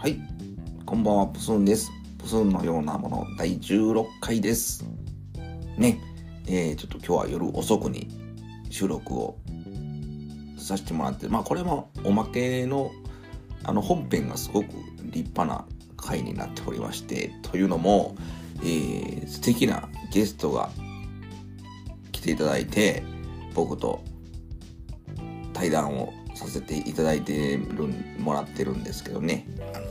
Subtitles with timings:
[0.00, 0.18] はい、
[0.86, 1.92] こんばんは、プスンです。
[2.16, 4.82] プスンのようなもの第16回です。
[5.76, 6.00] ね、
[6.46, 8.08] えー、ちょっと今日は夜遅くに
[8.70, 9.36] 収録を
[10.56, 12.92] させてもらって、まあこれもおまけの
[13.62, 14.68] あの本編がすごく
[15.02, 15.66] 立派な
[15.98, 18.16] 回になっておりまして、というのも、
[18.62, 20.70] えー、素敵なゲストが
[22.10, 23.02] 来ていただいて、
[23.54, 24.02] 僕と
[25.52, 27.86] 対談をさせていただいてる
[28.18, 29.46] もらってるんですけどね。
[29.74, 29.86] あの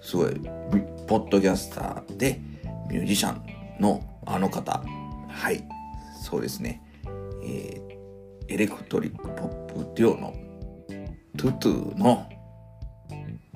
[0.00, 0.34] すごい
[1.06, 2.40] ポッドキャスターで
[2.90, 4.82] ミュージシャンのあの方。
[5.28, 5.64] はい。
[6.22, 6.82] そうですね。
[7.42, 10.34] えー、エレクトリックポップデュオの
[11.36, 12.28] トゥトゥの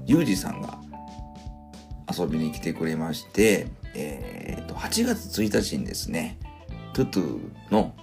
[0.06, 0.78] ユージさんが
[2.16, 6.38] 遊びに来てくれまして、えー、と8月1日にですね
[6.92, 7.94] トゥトゥの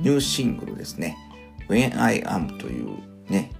[0.00, 1.16] ニューシングルですね。
[1.72, 2.98] When I Am という
[3.30, 3.50] ね、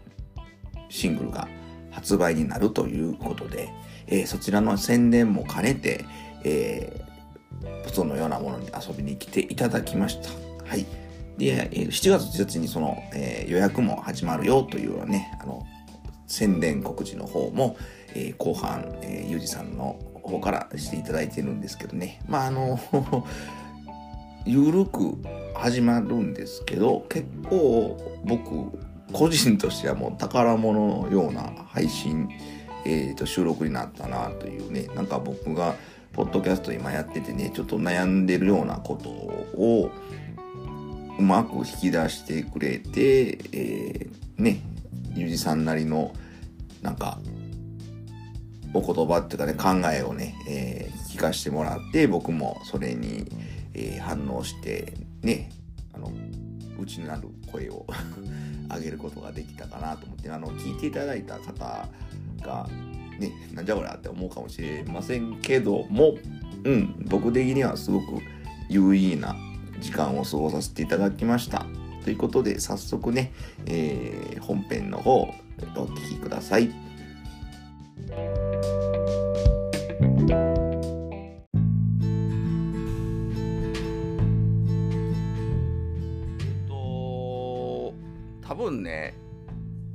[0.90, 1.48] シングルが
[1.90, 3.70] 発売になるということで、
[4.06, 6.04] えーそちらの宣伝も兼ねて、
[6.44, 10.28] えー、プソのようなものに遊びに来ていただきました。
[10.68, 10.84] はい。
[11.38, 15.66] で、7月1日にその、えー予約も始まるよというね、あの、
[16.26, 17.78] 宣伝告知の方も、
[18.14, 22.20] えー後半、えー、ゆうじさんの方からしていただいてるんですけどね。
[22.28, 22.78] まあ、あの、
[24.44, 25.16] ゆるく
[25.54, 28.78] 始まるんですけど結構僕
[29.12, 32.28] 個人としてはもう宝物のような配信、
[32.84, 35.74] えー、と収録になったなというねなんか僕が
[36.12, 39.90] ポッドキャスト今やっててねちょっと悩んでるようなことを
[41.18, 44.60] うまく引き出してくれて、えー、ね
[45.14, 46.14] ゆうじさんなりの
[46.80, 47.18] なんか
[48.74, 53.26] お言葉っていうかね考えをね、えー聞かせてもらって僕もそれに、
[53.74, 55.50] えー反応してね
[55.94, 56.12] あの
[56.80, 57.86] 内なる声を
[58.74, 61.88] 上げることができたかなと思ってあの聞いていただいた方
[62.42, 62.68] が
[63.18, 66.14] ねなんじゃこりゃって思うかもしれませんけども
[66.64, 68.20] うん僕的にはすごく
[68.68, 69.36] 有意義な
[69.80, 71.66] 時間を過ごさせていただきました。
[72.04, 73.32] ということで早速ね、
[73.66, 75.28] えー本編の方お
[75.86, 76.70] 聞きください。
[88.72, 89.14] 分ね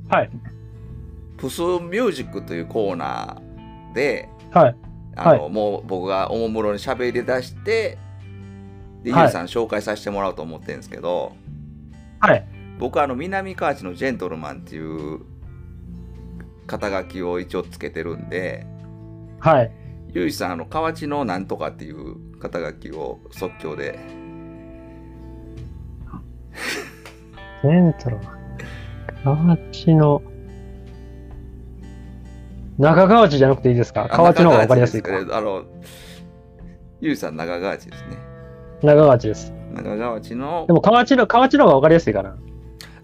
[0.08, 0.30] はい。
[1.36, 4.76] プスミュージックというコーナーではい。
[5.16, 7.98] あの、はもう僕がおもむろに喋り出して
[9.02, 11.32] で、はいゆうさん紹介させてもらおうと思ってるんですけど
[12.20, 12.46] はい。
[12.78, 15.20] 僕はあの南河内のジェントルマンっていう
[16.66, 18.66] 肩書きを一応つけてるんで
[19.40, 19.70] はい。
[20.14, 23.98] ゆうじさんあの河内のなんとかっていう肩書きを即興で
[27.62, 28.37] セントロ
[29.36, 30.22] 河内の、
[32.78, 34.08] 中河内じゃなくていいですか？
[34.08, 35.64] 河内の方が分かりやすいか中川内ですけれどあの
[37.00, 38.16] ゆうじさん中川内ですね
[38.82, 39.52] 中河内です。
[39.74, 42.36] 中川内のでも河内の、河内の方が分かりやすいかな。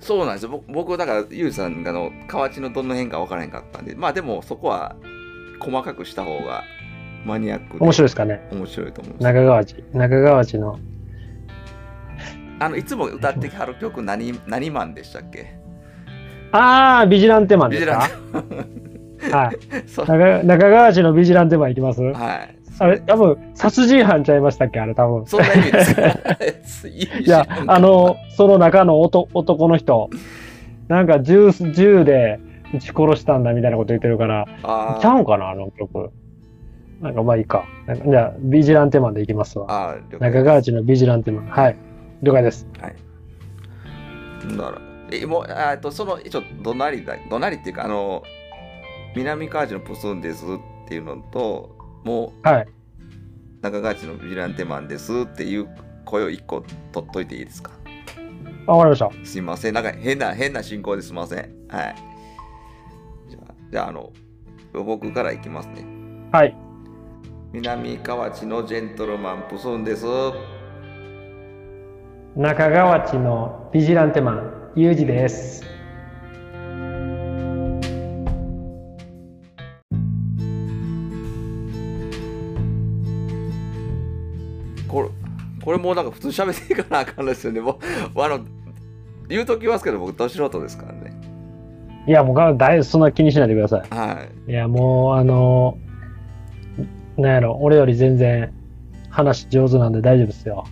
[0.01, 4.97] そうなんですよ僕僕だからゆうじさんがあの河内のどの辺か分からへんかったんでまあでもそこは
[5.61, 6.63] 細かくした方が
[7.25, 8.47] マニアックで面白いですかね？
[8.53, 9.85] 面白いと思うんです中河内。
[9.95, 10.79] 中河内の。
[12.61, 15.57] あのいつも歌ってはる曲何何マンでしたっけ？
[16.57, 19.57] あー、ビジランテマンですビジラかンはい。
[19.89, 22.01] そう中中河内のビジランテマンいきます？
[22.03, 22.13] は
[22.51, 24.81] いあれ、多分、殺人犯ちゃいましたっけ？
[24.81, 25.27] あれ、多分。
[25.27, 26.09] そんな意味ですか
[26.89, 30.11] いいや、 あの、その中の男男の人、
[30.89, 32.41] なんか銃、銃で
[32.75, 36.11] 撃ち殺したんだみたいなこと言ってるから、あちゃうんかな、あの曲。
[37.01, 37.65] なんかまあいいか。
[37.87, 39.67] なんかじゃあ、ビジランテマンでいきますわ。
[39.69, 41.47] あ了解中川内のビジランテマン。
[41.47, 41.77] はい。
[42.23, 42.67] 了解です。
[44.57, 44.79] だから
[45.23, 48.23] えもうあえっとその一応どなりだどなりっていうかあの
[49.15, 50.49] 南河内のプスンですっ
[50.89, 52.69] ていうのともうはい。
[53.63, 55.69] 中川内のビジランテマンですっていう
[56.05, 57.71] 声を一個取っといていいですか？
[58.67, 59.11] あわかりました。
[59.25, 59.75] すいません。
[59.75, 61.39] なんか変な、変な進行ですいません。
[61.69, 61.95] はい。
[63.31, 64.13] じゃあ、じゃあ、あの、
[64.73, 65.87] 僕からいきますね。
[66.31, 66.55] はい。
[67.53, 70.05] 南河内のジェントルマンプスンです。
[72.37, 75.63] 中川内のビジランテマン、ユージです。
[84.89, 85.09] これ、
[85.65, 87.61] これもうなんか普通に喋っていかなあかんですよね。
[87.61, 87.79] も
[88.17, 88.41] う、あの、
[89.29, 91.13] 言うときますけど、僕、ど素人ですからね。
[92.09, 94.51] いや、もうがだいそんな気にしないでくださはい。
[94.51, 94.53] い。
[94.53, 95.79] いや、もう、あの、
[97.17, 98.53] なんやろ、俺より全然
[99.09, 100.65] 話上手なんで大丈夫ですよ。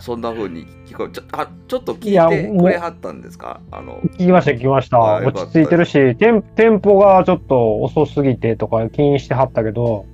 [0.00, 3.60] そんな風に聞こえちょあちょっと聞いてくれはったんですか？
[3.70, 4.98] あの聞きました、聞きました。
[5.18, 10.06] 落ち着いてるし、テンテンポがちょっと遅すぎてとか気にしてはったけど、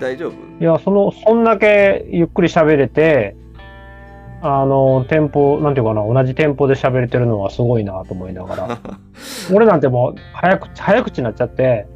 [0.00, 0.32] 大丈夫？
[0.60, 3.36] いや、その、そんだけゆっくり喋れて、
[4.42, 8.78] あの、テンポ、なんていうかな、同じテンポで喋れてるのはすごいなと思いながら。
[9.54, 11.86] 俺なんてもう、早口、早口になっちゃって、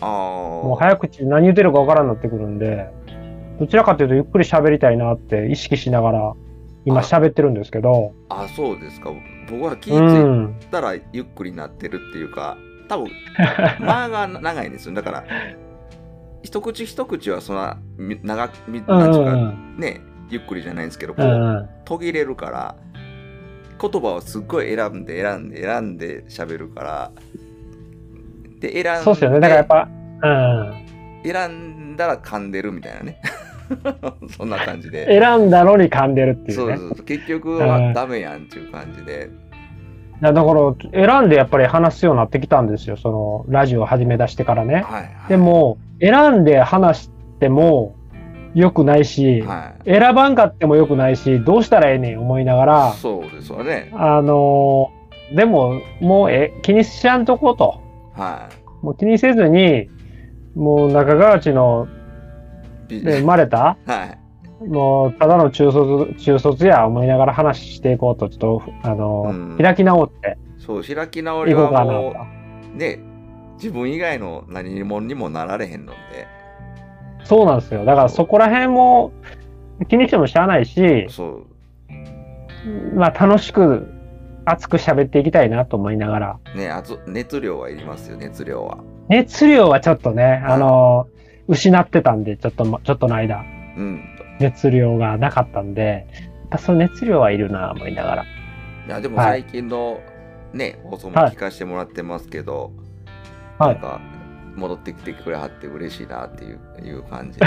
[0.00, 2.86] ああもう早口何言ってるかわからんなってくるんで、
[3.58, 6.34] どちらかというとゆっくり喋りたいなって意識しながら、
[6.86, 9.10] 今あ喋ってるんですけど、あそうですか
[9.50, 10.70] 僕は気うぃついん。
[10.70, 12.56] たらゆっくりになってるっていうか
[12.88, 13.08] 多分
[13.80, 15.24] 間が長いんですよだから
[16.42, 20.00] 一口一口はそんなみ長みうんなんちゅうかうんね
[20.30, 21.30] ゆっくりじゃないんですけどこうん。
[21.30, 22.76] ううん途切れるから
[23.80, 27.10] 言葉をすっごい選んで選んで選んで喋るから
[28.60, 29.40] で選んでそうっすよね。
[29.40, 29.88] だからやっぱ、
[30.22, 31.22] うん。
[31.30, 31.48] 選
[31.92, 33.20] んだら噛んでるみたいなね
[34.36, 36.76] そんな感じで選んだのに噛んでるっていうね。
[36.76, 39.30] そうそう結局うんはダメやんっていう感じで
[40.22, 42.96] いやだから、選んでやっぱり話すようになってきたんですよ。
[42.96, 44.76] その、ラジオを始め出してからね。
[44.76, 47.94] はいはいでも、選んで話しても
[48.54, 57.82] 良くないし、はい選ばんかっても良くないし、どうしたらええねん思いながら、そうですわねあのーでも、もうえ気にしちゃんとこうと。
[58.14, 58.48] は
[58.80, 59.90] もう気にせずに、
[60.54, 61.95] もう中川内のい
[62.86, 64.18] で生まれた、はい。
[64.68, 69.58] もうただの中卒、中卒や思いながら話していこうと、ちょっと、あのーうん。
[69.58, 70.38] 開き直って。
[70.58, 72.16] そう開き直りはもと。
[72.74, 72.98] うね
[73.56, 76.26] 自分以外の何者にもなられへんので。
[77.24, 77.84] そうなんですよ。
[77.84, 79.12] だからそこら辺も
[79.88, 81.46] 気にしてもしゃあないし、そう。
[82.94, 83.86] まあ楽しく
[84.44, 86.38] 熱く喋っていきたいなと思いながら。
[86.54, 88.78] ねあと熱量はいりますよ熱量は。
[89.08, 91.15] 熱量はちょっとね、あのー
[91.48, 93.44] 失ってたんで、ちょっとま、ちょっとの間、
[93.76, 94.02] うん。
[94.40, 98.22] 熱量がなかったんで、やっぱその熱量はいるな、思いながら。
[98.22, 98.26] い
[98.88, 99.42] やでもはい。
[99.42, 100.00] 最近の
[100.52, 101.30] ね放送もはい。
[101.32, 102.72] 聞かせてもらってますけど、
[103.58, 103.74] はい。
[103.74, 104.00] なんか
[104.56, 107.38] 戻ってきてくれはって嬉しいなっていういう感じ。
[107.40, 107.46] で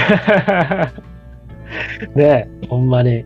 [2.15, 3.23] ねえ、ほんまに。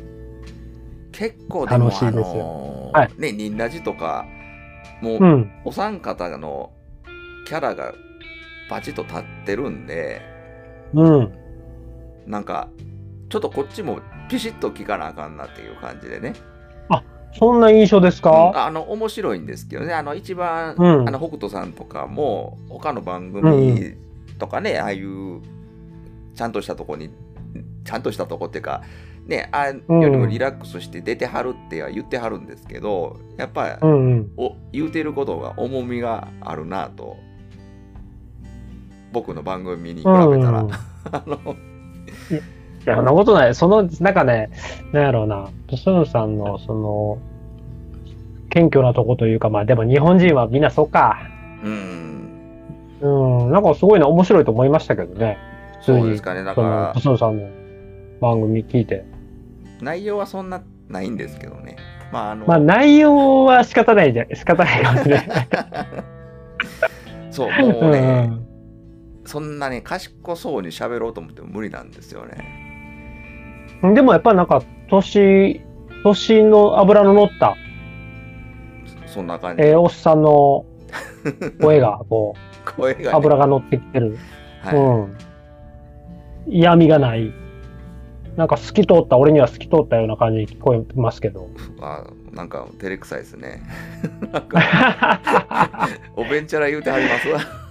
[1.12, 2.22] 結構でも楽しいですよ。
[2.24, 3.22] あのーはい。
[3.22, 4.26] ねニンラジとか
[5.02, 5.52] もう、うん。
[5.66, 6.72] お三方の
[7.48, 7.94] キャラが
[8.69, 10.22] バチッと立ってるんで
[10.94, 11.34] うん。
[12.28, 12.69] なんか
[13.30, 14.00] ちょっとこっちも
[14.30, 16.34] ピシッと聞かなあかんなっていう感じでね。
[17.36, 18.22] そんな印象ですうん。
[18.22, 19.94] か、あの面白いんですけどね。
[19.94, 21.07] あの一番、うん。
[21.07, 23.95] あの北斗さんとかも他の番組
[24.38, 25.42] とかね、ああいう
[26.36, 27.10] ちゃんとしたとこに
[27.84, 28.84] ちゃんとしたとこっていうか
[29.25, 34.31] ねあよりもリラックスして出てはるっては言ってはるんですけどやっぱり、うんうん。
[34.38, 37.18] お言うてることが重みがあるなと
[39.13, 40.71] 僕の番組に比べたら、うん。
[41.12, 41.56] あの。
[42.86, 43.56] いや、そんなことない。
[43.56, 44.50] その、なんかね、
[44.92, 47.18] なんやろうな、プスンさんの、その、
[48.50, 51.19] 謙虚なとこというか、まあでも日本人はみんなそうか。
[51.63, 52.30] うん。
[53.01, 53.07] う
[53.50, 55.38] ん、なんかすごいな、面白いと思いましたけどね。
[55.80, 56.00] 普通に。
[56.00, 56.44] そうですかね。
[56.44, 57.48] だかプスンさんの
[58.19, 58.98] 番組聞いて。
[58.98, 59.04] ら
[59.81, 61.77] 内容はそんなないんですけどね。
[62.12, 65.27] まああの、まあ内容は仕方ないじゃ、仕方ないかもしれない。
[67.31, 68.43] そうもうね、うん
[69.33, 72.63] そんなね賢そうに喋ろうと思っても無理なんですよね
[73.81, 75.59] でもやっぱなんか、年、
[76.03, 77.57] 年の油の乗った、
[79.07, 80.65] そんな感じ、えーおっさんの
[81.59, 82.35] 声が、こ
[82.66, 84.18] う、声が、ね、油が乗ってきてる。
[84.61, 85.18] はいうん。
[86.47, 87.33] 嫌味がない。
[88.37, 91.49] なんか透き通った、俺には透き通ったような感じに聞こえますけど。
[91.81, 93.61] あなんか照れくさいですね
[96.16, 97.63] おべんちゃら言うてはります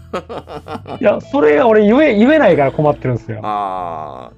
[1.01, 3.41] いや、それが俺言え、言えないから困ってるんですよ。
[3.43, 4.33] あ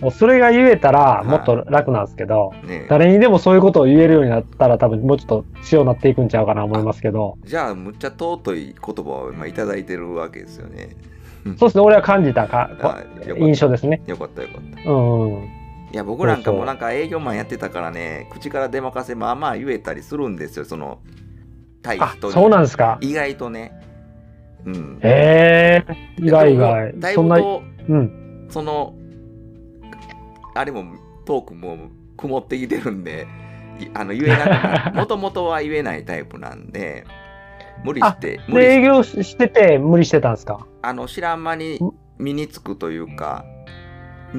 [0.00, 1.26] もうそれが言えたらい。
[1.28, 10.96] もっと楽なんですけど、あね誰にでもそういうことを言えるようになったら多分もうちょっと強になっていくんちゃうかな思いますけど、じゃあむっちゃ尊い言葉を今いただいてるわけですよね。
[11.58, 12.70] そうですね、俺は感じたか
[13.38, 14.02] 印象ですね。
[14.06, 14.90] よかったよかった。
[14.90, 15.62] うん。
[15.92, 21.00] いや僕なんかもなんか営業マンやってたからね口から出まかせまあまあ言えたりするんですよその
[21.82, 22.32] 対あ人、に。
[22.32, 22.98] そうなんですか。
[23.02, 23.72] 意外とね
[24.64, 24.98] うん。
[25.02, 26.92] へえ意外意外。
[26.98, 27.14] だい。
[27.14, 28.46] そんな、ぶとうん。
[28.48, 28.94] その
[30.54, 30.84] あれも
[31.24, 31.76] トークも
[32.16, 33.26] 曇ってきてるんで
[33.80, 37.04] いあの言えなくもともとは言えないタイプなんで
[37.84, 38.82] 無理して無理で、営して。
[38.82, 40.66] 業ししてて無理してたんですか？
[40.82, 41.78] あの知らん間に
[42.18, 43.44] 身につくというか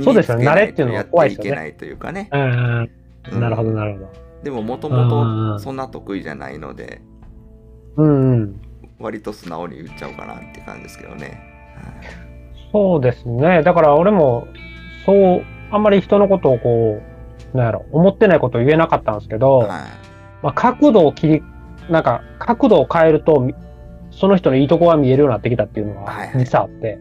[0.02, 0.48] そうですよね。
[0.48, 2.30] 慣れっていうのはや怖いですよねっていけないというかね。
[2.32, 2.92] うん。
[3.32, 3.42] うん。
[3.42, 4.12] なるほど、なるほど。
[4.44, 5.06] でももともう
[5.56, 7.02] んとそんな得意じゃないので。
[7.98, 8.62] うんうん。
[9.04, 11.40] 割と素直に言っちゃおうかなって感じですけどね。
[12.72, 13.62] そうですね。
[13.62, 14.48] だから俺も、
[15.06, 17.02] そう、あんまり人のことをこ
[17.54, 19.70] う、なんやろ、思ってないことを言えなかったんですけど、はい。
[20.42, 21.44] まあ、角度を切り、
[21.90, 23.54] なんか、角度を変えると、み
[24.12, 27.00] その人のいいとこが見えるようになってきたっていうのはいははい実はあって、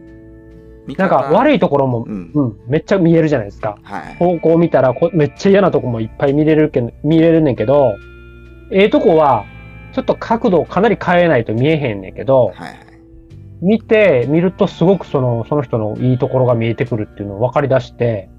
[0.87, 1.55] 見なんか悪い。
[1.55, 2.31] いところも、うん。
[2.33, 3.77] うん、めっちゃ見えるじゃないですか。
[3.83, 4.15] はい。
[4.15, 7.93] 方向を見たらこ、めっちゃ嫌なとこもいっぱい見れるけど、見れるねんけど、
[8.71, 9.45] ええとこは、
[9.93, 12.77] ちょっと角度をかなり変えないと見えへんねんけど、はいはい。
[13.61, 18.29] 見て、見るとすごくその、その人のいいところが見えてくるっていうのを分かり出して、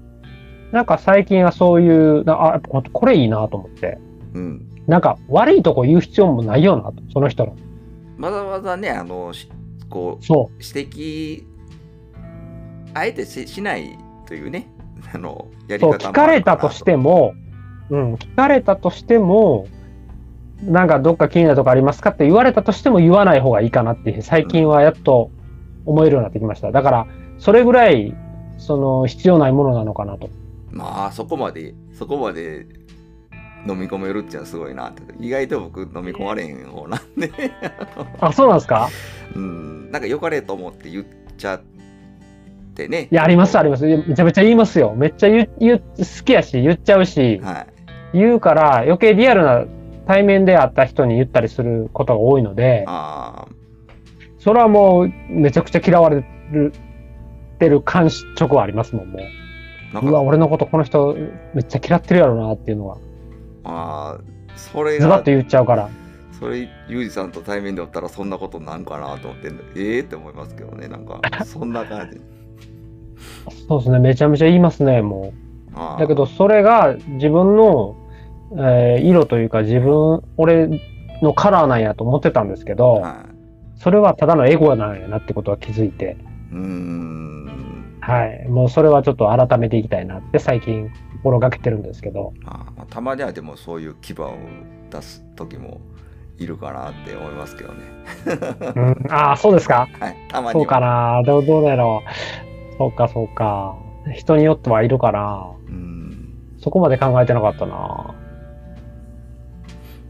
[0.71, 3.97] なんか最近はそういう、なあ、これいいなと思って、
[4.33, 4.67] うん。
[4.87, 7.55] なんか悪いとこ言う必要もないよなと、その人の。
[8.19, 9.49] わざわざね、あの、し
[9.89, 11.43] こう、そ指摘、
[12.93, 13.97] あえてししない
[14.27, 14.67] というね、
[15.13, 17.33] あの、やり方も聞かれたとしても、
[17.89, 19.67] うん、聞かれたとしても、
[20.63, 25.29] なんかどっか気になるとこありますかって言われたとしても言わない方がいいかなって、最近はやっと
[25.85, 26.71] 思えるようになってきました。
[26.71, 27.07] だから、
[27.37, 28.15] それぐらい、
[28.57, 30.29] その、必要ないものなのかなと。
[30.71, 32.65] まあ、そこまで、そこまで
[33.67, 35.01] 飲み込めるっていうのはすごいなって。
[35.19, 37.31] 意外と僕飲み込まれへん方なんで、
[38.21, 38.87] あ、そうなんですか？
[39.35, 41.05] うん、なんか良かれと思って言っ
[41.37, 41.61] ちゃっ
[42.75, 43.09] てね。
[43.11, 43.85] いや、あります、あります。
[43.85, 44.93] めちゃめちゃ言いますよ。
[44.95, 47.65] めっちゃ言う、言う好きやし、言っちゃうし、は
[48.13, 48.17] い。
[48.17, 49.65] 言うから余計リアルな
[50.07, 53.47] 対面で会った人に言ったりすることが多いので、あ
[54.39, 56.71] それはもうめちゃくちゃ嫌われる
[57.59, 59.21] てる感触はありますもん、もう。
[59.93, 61.15] あ、うわ、俺のことこの人
[61.53, 62.97] めっちゃ嫌ってるやろなっていうのが、
[63.63, 64.21] ああ、
[64.55, 65.89] それがズバッと、言っちゃうから。
[66.39, 72.21] それ、ユージさんと対面でおったらそんなことなんかなと思って、ええって思いますけどね、なんか、 そんな感じ。
[73.67, 75.33] そうですね、めちゃめちゃ言いますね、も
[75.73, 75.99] あう。
[75.99, 77.95] だけど、それが自分の、
[78.53, 80.69] えー色というか自分、俺
[81.21, 83.25] のカラーなんやと思ってたんですけど、は
[83.77, 86.17] それはただのエゴなんやなってことは気づいて、
[86.51, 86.55] い。
[86.55, 87.97] うーん。
[88.01, 88.47] はい。
[88.47, 90.89] もうそれはちょっと改めていきたいなって最近
[91.23, 92.33] 心がけてるんですけど。
[92.45, 94.35] あまあ、たまにはでもそういう牙を
[94.91, 95.81] 出す時も
[96.37, 97.79] いるかなって思いますけどね。
[98.75, 99.87] うん、ああ、そうですか？
[99.99, 100.15] はい。
[100.29, 100.61] たまには。
[100.61, 102.77] そうかなどうどうだろう。
[102.77, 103.75] そうか、そうか。
[104.13, 106.29] 人によってはいるかなうん。
[106.59, 108.13] そこまで考えてなかったな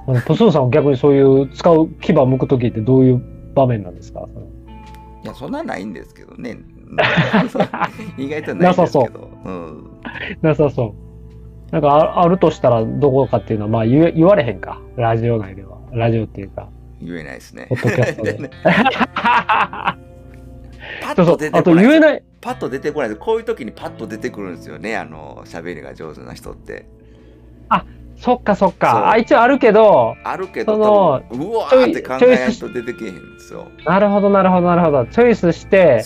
[0.08, 3.22] あのプスーさんは逆にそういう使う牙を向くときってどういう
[3.56, 4.28] 場面なんですか？
[5.24, 6.58] いや、そんなんないんですけどね。
[8.18, 9.30] 意外とないんですけど。
[9.44, 9.90] うん。
[10.42, 10.94] なさそ
[11.72, 11.72] う。
[11.72, 14.80] なんかああるとしたらどこかっていうのはまあ言われへんか。
[14.96, 15.80] ラジオ内では。
[15.92, 16.70] ラジオっていうか。
[17.02, 17.76] 言えないですねポ。
[17.76, 18.50] ッドキャストで。
[18.64, 19.98] パ
[21.10, 21.16] ッ。
[21.16, 22.00] と出てあとこないです。
[22.00, 22.24] 言えない。
[22.42, 23.16] パッと出てこない。
[23.16, 24.96] こういう時にパッと出てくるんですよね。
[24.96, 26.86] あの、喋りが上手な人って。
[28.18, 29.10] そっかそっか。
[29.12, 33.68] あ、一応あるけど、あるけど、そのうわーって考えないと出てけへんですよ。
[33.86, 35.06] なるほどなるほどなるほど。
[35.08, 36.04] チョイスして。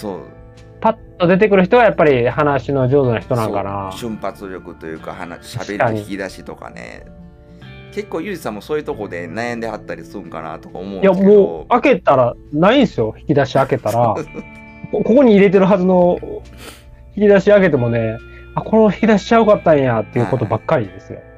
[0.81, 3.91] パッと出てくる人はやっぱり話の上手な人なんかな。
[3.93, 7.05] 瞬発力というか話喋り確かにの引き出しとかね
[7.91, 13.13] 結構ユージさんもそういうとこで悩んではったりするんかなとか思うんいや、ですけもうど、開けたら、ないんすよ。
[13.19, 14.15] 引き出し開けたら。
[14.91, 16.17] こ ここに入れてるはずの
[17.15, 18.17] 引き出し開けてもね、
[18.55, 21.19] あ、この引き出しちゃうかったんやっていうことばっかりですよ。
[21.19, 21.28] でま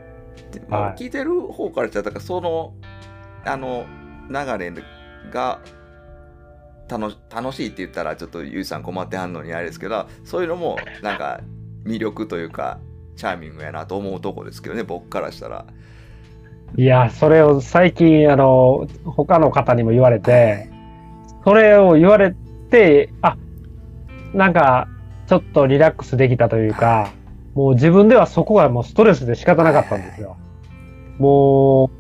[0.70, 2.74] あはい聞いてる方からしたらだからその
[3.46, 3.86] あの
[4.30, 4.74] 流れ
[5.32, 5.62] が
[6.88, 11.42] 楽し楽しいって言ったらちょっとユージさん困ってはんのにあれですけどそういうのもなんか
[11.86, 12.80] 魅力というか
[13.16, 15.66] チャーミングやなと思うとこですけどね僕からしたら。
[16.78, 20.70] いや、それを最近、あの、他の方にも言われて、
[21.44, 22.34] それを言われ
[22.70, 23.36] て、あ、
[24.34, 24.88] なんか、
[25.28, 27.12] ちょっとリラックスできたというか、
[27.56, 30.38] もう自分ではそこがもうストレスで仕方なかったんですよ。
[31.22, 31.92] も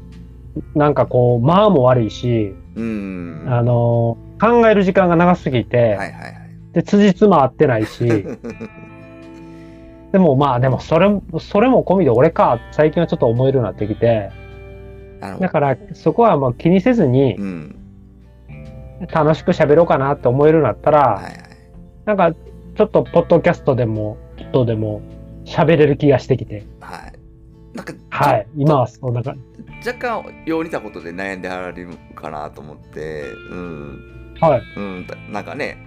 [0.75, 3.45] う、なんかこう、間も悪いし、うん。
[3.47, 6.33] あの、考える時間が長すぎて、はいはいはい。
[6.73, 8.25] で、辻褄合ってないし、
[10.11, 14.31] でもまあでもそれも、それも込みで俺か、最近はちょっと思えるようになってきて、
[15.39, 17.75] だからそこはもう気にせずにうん。
[19.11, 21.33] 楽しく喋ろうかなって思えるようになったら、はいはい。
[22.05, 25.01] なんかちょっとポッドキャストでも、きっとでも
[25.45, 27.10] 喋れる気がしてきて、はい。
[27.73, 29.39] なんか、はい、今はそんな感
[29.81, 29.89] じ。
[29.89, 34.61] 若干よう似たことで悩んではられるかなと思って、うん、はい。
[34.75, 35.77] うん、だなんかね、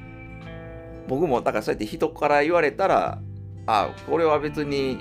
[1.08, 3.20] 僕もだからそうやって人から言われたら、
[3.66, 4.98] あ、俺は別に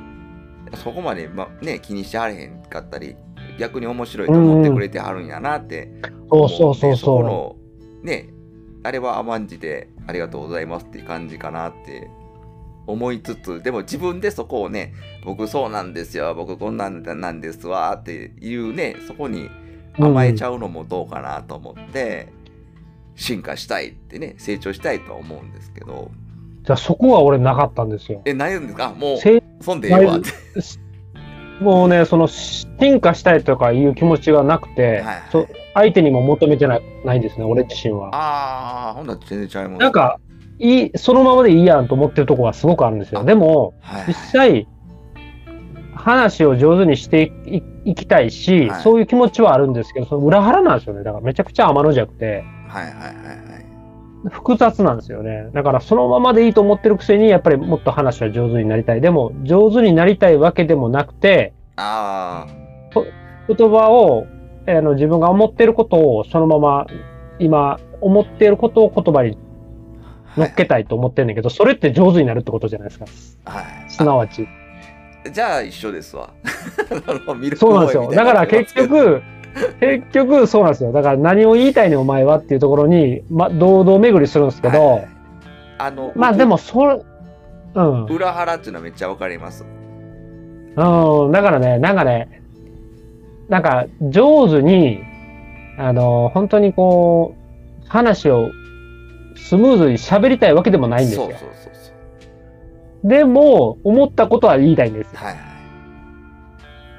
[0.75, 3.15] そこまで、ま、ね、気にしてはれへんかったり、
[3.57, 5.89] 逆に面白いと思ってくれてはるんやなって
[6.31, 7.55] そうそうそうそこその、
[8.03, 8.29] ね、
[8.83, 12.09] あれは甘んじてありがとうございますっていう感じかなって
[12.87, 19.49] 思いつつ、でも自分でそこをね、僕そうなんですよ、僕こんなんなんですわっていうね、そこに
[19.99, 20.05] う。
[20.05, 22.27] 甘えちゃゃうのもどうかなと思って、
[23.15, 26.11] 進化したいってね、成長したいとは思うんですけど、
[26.65, 28.21] じゃあそこは俺なかったんですよ。
[28.25, 28.93] え、悩んですか？
[28.97, 30.29] もう、せそんでええわって。
[31.61, 38.09] もうね、その進化したいとかいう気持ちがなくて、はいそ相手にも求めてないないんですね、俺自身は。
[38.13, 39.79] ああ、ほんなら全然ちゃいます。
[39.79, 40.19] なんか、
[40.60, 43.22] いい、そのままでいいやんと思ってるところがすごくあるんですよ。
[43.22, 44.67] あでも、はい、実際、
[45.95, 47.31] 話を上手にして
[47.86, 51.03] いきたいし、はいそういう気持ちはあるんですけど、その裏腹なんですよね。
[51.03, 53.12] だからめちゃくちゃ天の弱で、はいはいはいは
[54.25, 54.29] い。
[54.29, 55.50] 複雑なんですよね。
[55.53, 59.01] だからそのままでいいと思ってるくせに、やっぱりもっと話は上手になりたい。
[59.01, 62.48] でも、上手になりたいわけでもなくて、あ
[63.48, 64.25] 言葉を、
[64.65, 66.88] あの自分が思ってることをそのまま、
[67.39, 69.42] 今、思っていることを言葉にあ。
[70.37, 73.05] 乗っけたいと思ってんだけど、それって上手になるってことじゃないですか。
[73.45, 73.65] はい。
[73.89, 74.47] すなわち。
[75.25, 76.29] あじゃあ一緒ですわ。
[77.57, 78.11] そうなんですよ。
[78.11, 79.21] だから結局、
[79.79, 80.91] 結局そうなんですよ。
[80.91, 85.07] だから何を言いたいねんお前はっていうところに、ま、堂々巡りするんですけど、はい
[85.77, 87.01] あの、まあでも、それ、
[87.75, 88.05] うん。
[88.05, 89.65] 裏腹っていうのはめっちゃわかります。
[90.75, 92.41] うん、だからね、なんかね、
[93.49, 95.01] なんか上手に、
[95.77, 97.35] あの、本当にこ
[97.83, 98.49] う、話を
[99.35, 101.25] スムーズに喋りたいわけでもないんですよ。
[101.25, 101.91] そうそうそうそ
[103.05, 103.07] う。
[103.07, 105.11] でも、思ったことは言いたいんですよ。
[105.15, 105.39] はいは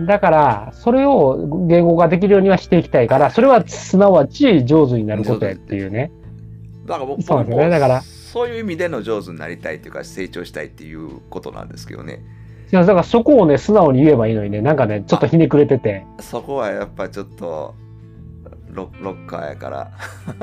[0.01, 0.07] い。
[0.07, 6.11] だから、それを言語化できるようにはしていきたいから、それはすなわち上手になることやっていうね。
[6.85, 12.21] だから僕そねだからそういう意味での上手になりたいっていうか成長したいっていうことなんですけどね
[12.73, 16.05] いや、だからそこをね、素直に言えばいいのにね、なんかね、ちょっとひねくれてて。
[16.19, 17.75] そこはやっぱちょっと
[18.75, 19.91] ロロッカーやから。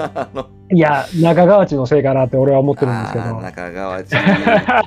[0.74, 3.42] いや、中川内のせいかなって俺は思ってるんですけど。
[3.42, 4.16] 中川地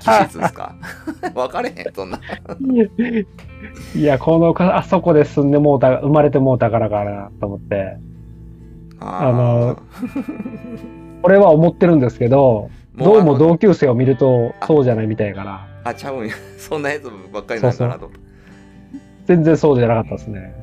[0.01, 0.75] 気質ですか。
[1.35, 2.19] 分かれへんそんな。
[3.95, 7.99] いや、このか、あそこで住んでもうた、生まれてもうたからかなと思って、
[8.99, 9.79] ああの
[11.23, 14.67] 俺は思ってるんですけど、どうもう同級生を見るとあ。
[14.67, 16.35] そうじゃないみたいやから、あちゃうんや。
[16.57, 18.11] そんなやつばっかりなんかなと
[19.27, 20.55] 全然そうじゃなかったですね。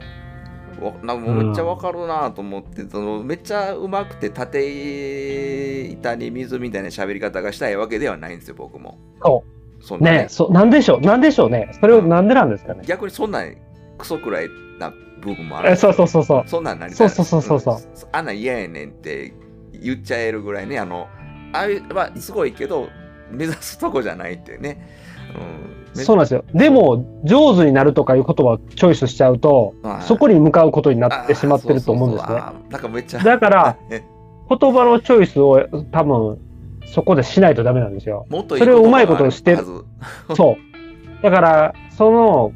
[0.82, 8.98] わなんかめっちゃわかるなと思って、そのめっちゃうまくて縦板に水みたいな喋り方がしたいわけではないんですよ僕も。
[9.22, 9.44] そ
[9.82, 10.28] そんなね。
[10.30, 11.72] そう、なんでしょう、なんでしょうね。
[11.80, 12.84] それをなんでなんですかね。
[12.86, 13.56] 逆にそんなん
[13.98, 14.92] クソくらいな
[15.22, 15.72] 部分もある。
[15.72, 16.44] えそうそうそうそう。
[16.48, 17.76] そんなんなりそうそうそうそうそう。
[17.76, 17.78] ん。
[18.12, 19.34] あんなん嫌やねんって
[19.82, 21.10] 言っちゃえるぐらいねあの
[21.54, 22.90] ああいうまあすごいけど
[23.30, 24.88] 目指すとこじゃないってね、
[25.36, 26.44] うん、めそうなんですよ。
[26.54, 32.42] でも、上手になるとかいう言葉をチョイスしちゃうと、はいそこに向かうことになってしまってると思うんですね。
[32.90, 34.04] めっちゃだから、え
[34.50, 36.38] 言葉のチョイスを多分、
[36.86, 38.26] そこでしないとダメなんですよ。
[38.30, 39.58] もっとそれをうまいことして
[40.36, 41.24] そう。
[41.24, 42.52] だから、その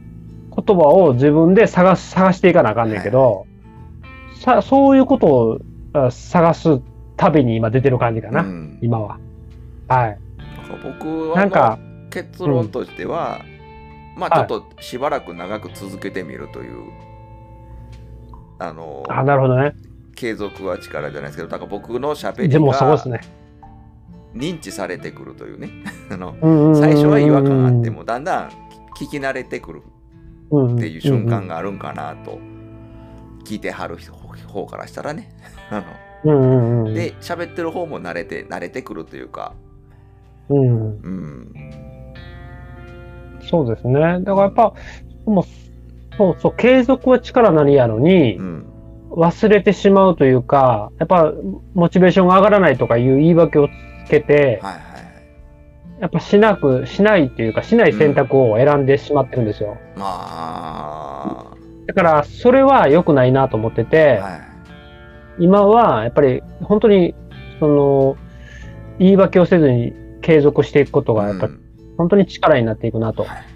[0.56, 3.46] 言葉を自分で探す、探していかなあかんねんけど、
[4.36, 5.60] さそういうことを
[5.94, 6.82] あ探す
[7.18, 9.18] 旅に今出てる感じかな、うん今は。
[9.88, 10.18] はい。
[10.84, 11.80] 僕はなんか、
[12.24, 13.44] 結論としては、
[14.16, 16.92] まあちょっとしばらく長く続けてみるという、
[18.58, 19.76] あのあ、なるほどね。
[20.16, 22.60] 継続は力じゃないですけどだから僕のしゃべりが。
[24.34, 25.70] 認知されてくるというね。
[26.10, 28.50] あのうん最初は違和感あってもだんだん
[28.98, 32.40] 聞き慣れてくるっっていう瞬間があるんかなと
[33.44, 33.98] 聞いてはる
[34.48, 35.30] 方からしたらね。
[35.70, 35.84] あ
[36.26, 36.94] のうんうんうん。
[36.94, 39.54] で喋ってる方も慣れて慣れてくるというか。
[40.48, 41.85] うん、うん
[43.50, 44.20] そうですね。
[44.22, 44.74] だからやっぱ、
[45.26, 45.44] もう
[46.18, 48.66] そうそう、継続は力なりやのにう、ん。
[49.12, 51.32] 忘れてしまうというか、やっぱ、
[51.74, 53.70] モチベーションが上がらないとかいう言い訳を
[54.06, 54.80] つけて、はいはいは
[56.00, 56.02] い。
[56.02, 59.78] やっぱしなく、しないっていうか、しない選択を選んでしまってるんですよ。
[59.96, 61.56] ま
[61.88, 64.42] だから、それは良くないなと思ってあて、はい。
[65.40, 67.16] 今はやっぱり本当に、
[67.60, 68.18] その、
[69.00, 71.65] 言い訳をせずに継続していくことが、やっぱうん
[71.98, 73.56] 本当に力になっていくなと、はい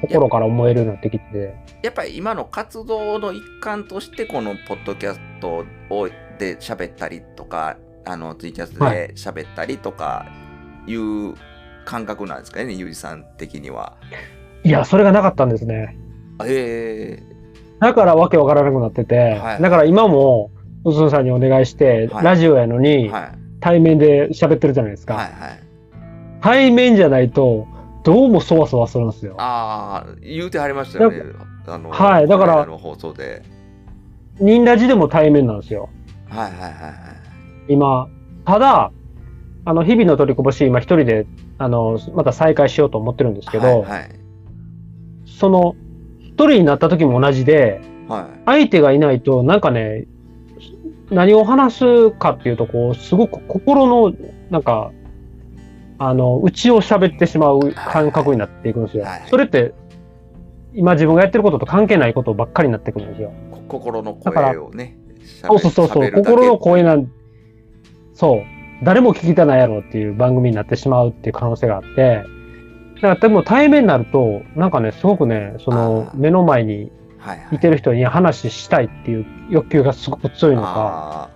[0.00, 6.08] 心から思えるようになってきて、やっぱり今の活動の一環としてこのポッドキャストを
[6.38, 10.26] で喋ったりとかあのツイキャスはで喋ったりとか
[10.86, 11.34] いう
[11.84, 13.96] 感覚なんですかね、ゆうじさん的には。
[14.64, 15.96] いや、それがなかったんですね。
[16.46, 17.22] え
[17.80, 20.50] だからわけわからなくなってて、はいだから今も、
[20.84, 25.14] うすんさんにお願いして、はいラジオやのー、に、はい対面で喋ってるじゃないですか。
[25.14, 25.67] はいはい。
[26.48, 27.68] 対面じゃないと、
[28.04, 29.34] どうもそわそわするんですよ。
[29.36, 31.22] ああ、言うてはりましたよね。
[31.66, 33.42] あのはいだからこの放送で。
[34.40, 35.90] ニンラジでも対面なんですよ。
[36.26, 36.92] はいはいはいはい。
[37.68, 38.08] 今。
[38.46, 38.92] ただ、
[39.66, 41.26] あの、日々の取りこぼし、今一人で、
[41.58, 44.10] あの、また再開しようと思ってるんですけど、はいはい
[45.26, 45.76] その、
[46.20, 50.06] 一人になった時も同じで、はい相手がいないと、なんかね、
[51.10, 54.14] 何を話すかっていうと、こう、すごく心の、
[54.48, 54.92] なんか、
[55.98, 59.04] あの、内を喋ってしまう感覚になっていくんですよ。
[59.04, 59.22] はい。
[59.28, 59.74] それって、
[60.74, 63.32] 今自分がやってることと関係ないことばっかりになってくるんですよ。
[63.50, 64.96] こ心の声をね、
[65.42, 67.10] そうそうそうそう、心の声なん、
[68.14, 72.22] そう、誰も聞きたないやろっていう番組になってしまうっていう可能性があって、
[72.96, 77.56] だからでも対面になると、なんかね、すごくね、その目の前にはいはい。
[77.56, 81.30] いてる人に話したいっていう欲求がすごく強いのか、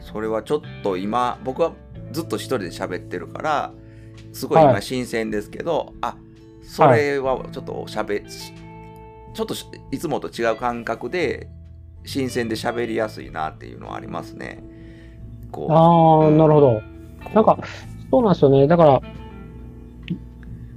[0.00, 1.72] それはちょっと今僕は
[2.12, 3.72] ずっと一人で喋ってるから
[4.32, 6.16] すごいはい今新鮮ですけど、あ
[6.62, 11.48] それはちょっと喋ちょっとしいつもと違う感覚で
[12.04, 14.62] 新鮮で喋りやすいなっていうのはありますね。
[15.50, 16.82] こうああ、うんなるほど。
[17.34, 17.58] なんか、
[18.10, 18.66] そうなんですよね。
[18.66, 19.00] だから、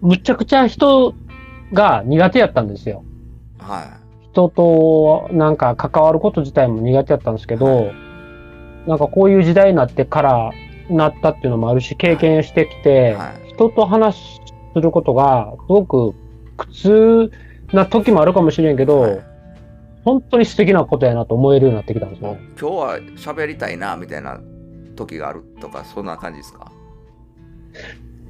[0.01, 1.13] むちゃくちゃ人
[1.73, 3.03] が苦手やったんですよ。
[3.59, 3.99] は
[4.31, 7.93] 人となんか関わること自体も苦手だったんですけど、は
[8.87, 10.51] なんかこういう時代になってから
[10.89, 13.49] なったっていうのもあるし、経験してきて、はい。
[13.53, 14.41] 人と話
[14.73, 16.15] することがすごく
[16.57, 17.31] 苦痛
[17.73, 19.19] な時もあるかもしれんけいど、はい。
[20.05, 22.39] 本当に素敵なことやなと思えるようになってきたんですもうよ。
[22.59, 24.39] 今日は喋りたいなみたいな
[24.95, 26.71] 時があるとかそんな感じですか？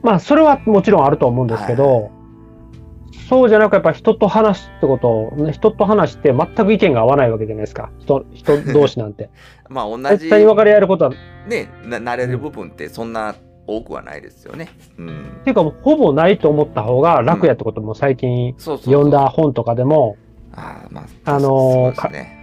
[0.01, 2.11] まあ、それはもちろんあると思うんですけど、はい
[3.29, 7.91] そうじゃなくやっぱ人と話すってこと、ね人と話して全く意見が合わないわけじゃないですか。
[7.99, 9.29] 人、人同士なんて。
[9.69, 11.13] まあ同じ絶対に分かり合えることは、っ
[11.47, 13.35] ねな慣れる部分ってそんな
[13.67, 14.69] 多くはないですよね。
[14.97, 15.07] うん。
[15.43, 20.17] ていうかもうほぼないと思った方が楽やってことも最近読んだ本とかでも
[20.53, 22.39] あーまあ、あのーそうですね。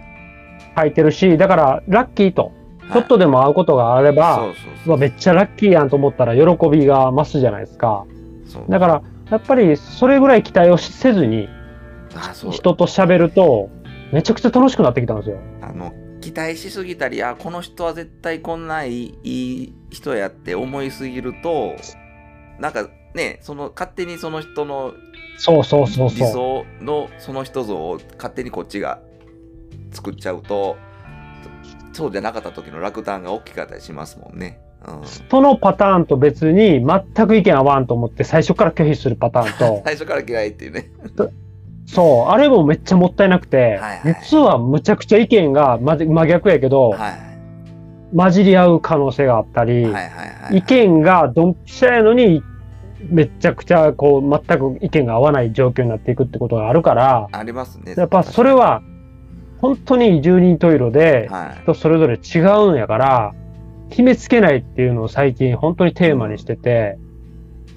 [0.77, 2.51] 書いてるし、だからラッキーと、
[2.93, 4.53] ちょっとででも会うことがあれば、
[4.97, 8.05] めっちゃラッキーやんと思ったら喜びが増すじゃないですか。
[8.45, 11.49] そうだから、やっぱりそれぐらい期待をせずに
[12.51, 13.69] 人と喋ると、
[14.11, 15.37] めちゃくちゃ楽しくなってきたんですよ。
[15.61, 21.75] あの期待しすぎたりあこの人は絶対こんないい人やって思いすぎると
[22.59, 24.93] なんかねその勝手にその人の
[25.37, 26.31] そうそうそう理そう。
[26.31, 28.99] 想のその人像を勝手にこっちが
[29.91, 30.77] 作っちゃうと
[31.93, 34.59] そうじゃなかった時の落胆が大きかったりしますもんね。
[34.87, 40.89] うん、そのパターンと別に全く意見合わんと思って最初から拒否するパターンと、 最初から嫌いっていうね。
[41.85, 43.63] そう、あれもめっちゃもったいなくて、は
[43.95, 47.27] いはい実はむちゃくちゃ意見がま真逆やけど、はい
[48.15, 50.57] 混じり合う可能性があったり、はいはいはい。
[50.57, 52.41] 意見がドンピシャやのに、
[53.09, 57.95] めちゃくちゃこう全く意見が合わない状況になっていくってことがあるから、ありますね。
[57.97, 58.81] やっぱそれは
[59.59, 61.61] 本当に十人十色ではい。
[61.63, 63.33] 人それぞれ違うんやから、
[63.89, 66.97] 決めつけないっていうのを最近本当にテーマにしてて、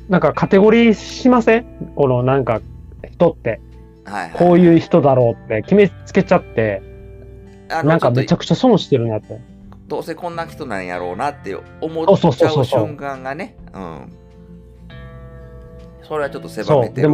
[0.08, 1.92] なんかカテゴリーしません？
[1.96, 2.60] このなんか
[3.10, 3.60] 人って、
[4.04, 6.82] はいはい、こういう人だろうって決めつけちゃって、
[7.68, 9.40] なんかめちゃくくちゃ損してるなって。
[9.86, 13.56] どうせこんな人なんやろうなって思そうそうっちゃそう瞬間がね。
[13.72, 14.12] うん。
[16.02, 17.10] それはちょっと狭めてる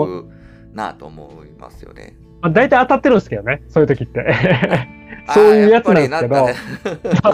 [0.73, 2.17] なと思いますよね。
[2.41, 4.35] まあ、大体当たってるんですけどね、そういう時って。
[5.35, 6.35] そういうやつなんですけど。
[6.37, 6.47] やっ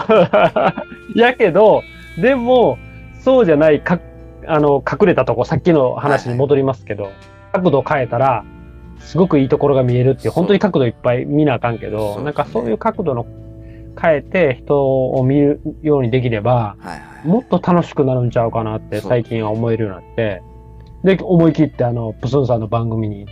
[0.07, 0.73] ぱ
[1.13, 1.83] り やけど、
[2.19, 2.77] でも、
[3.19, 3.99] そうじゃないか、
[4.47, 7.09] あの、隠れたとこ、さっきの話に戻りますけど、
[7.51, 8.43] 角度変えたら、
[8.99, 12.23] すごくいいところが見えるっていう、本当に角度いっぱい見なあかんけど、ね。
[12.23, 13.25] なんかそういう角度の
[14.01, 17.27] 変えて人を見るようにできれば、はいはい。
[17.27, 20.41] もっと楽しくなるんちゃうかなって最近は思えるようになって、
[21.03, 23.25] で、思い切ってあの、プスンさんの番組に、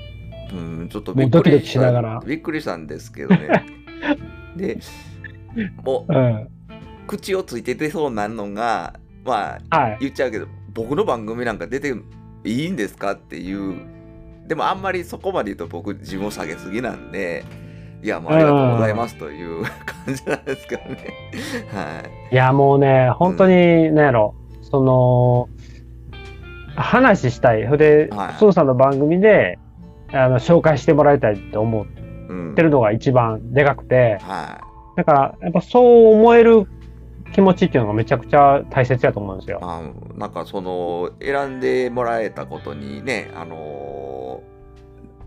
[0.54, 3.66] うん、ちょっともうドキドキしながらびっくりしたんですけどね。
[4.56, 4.80] で、
[5.84, 6.48] もううん。
[7.08, 8.94] 口をついて出そうなのが、
[9.26, 9.98] まあはい。
[10.02, 11.94] 言っちゃうけど、僕の番組なんか出て
[12.44, 13.76] いいんですかっていう、
[14.48, 17.44] でもあんまりそこまで言うと僕自分を下げすぎなんで、
[18.04, 19.64] いや、もうありがとうございますという
[20.06, 20.98] 感じなんですけどね。
[21.72, 22.34] はい。
[22.34, 25.50] いや、もうね、本当に、なんやろ、その、
[26.76, 27.66] 話したい。
[27.66, 29.60] それで、はいさんの番組で、
[30.14, 31.86] あの、紹介してもらいたいって思っ
[32.30, 34.62] うんてるのが一番でかくて、は
[34.96, 34.98] い。
[34.98, 36.68] だから、やっぱそう思える
[37.34, 39.60] 気持ちっていうのがめちゃくちゃ大切やと思うんですよ。
[39.62, 39.82] あ
[40.18, 44.52] なんかその選んでもらえたことにねあのー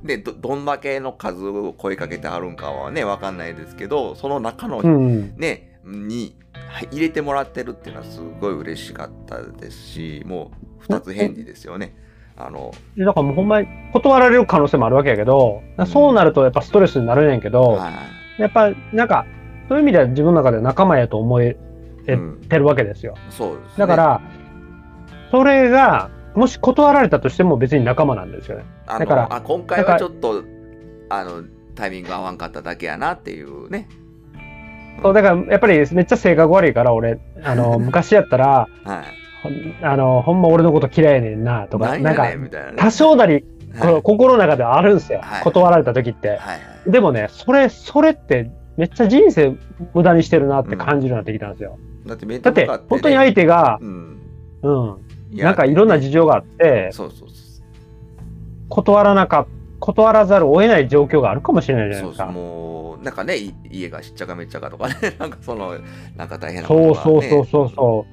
[0.07, 5.35] ねどどんだけの数を声かけてあるんかはねわかんないですけどその中のうん。
[5.39, 6.37] ね、に
[6.69, 11.97] はい入れてもらってるっていうのはすごい嬉しかったですしもう二つ返事ですよね。
[12.37, 17.93] あのでだからもうほんまに断られる可能性もあるわけやけど、うんそうなるとやっぱストレスになるねんけど、はい
[18.39, 19.27] やっぱなんか、
[19.69, 21.57] そういう意味では自分の中で仲間やと思え
[22.09, 23.15] うんてるわけですよ。
[23.31, 24.21] そうですねだから、
[25.31, 28.65] それが、もし断られたとしても別に仲間なんですよね。
[28.87, 30.43] だからあ今回はちょっと
[31.09, 31.45] あの
[31.77, 33.89] タイミング合わんかっただけやなっていうね。
[35.01, 39.24] そう、だからやっぱりめっちゃ性格悪いから、俺、あの、 昔やったら、はい。
[39.83, 42.27] あの、ほんま俺のこと嫌いやねんな、とか、何なんか。
[42.77, 43.45] 多少なり、
[43.79, 45.21] この心の中ではあるんですよ。
[45.23, 46.39] はい断られた時って。
[46.87, 49.57] でもね、それ、それってめっちゃ人生
[49.95, 51.79] 無駄にしてるなって感じるようになってきたんですよ。
[52.07, 54.21] だって面だって本当に相手が、うん。
[55.33, 57.35] なんかいろんな事情があって、そうそうそ
[58.69, 59.47] 断らなか
[59.81, 62.03] 断らざるを得ない状況があるかもしれないじゃう。
[62.05, 62.27] そうそう。
[62.27, 62.41] ないですか。
[62.41, 65.75] もう、なんかね、い家がしっちゃかめっちゃかとかね、 なんかその、
[66.17, 67.75] なんか大変なそうことがねそうそうそうそう。
[67.75, 68.07] そ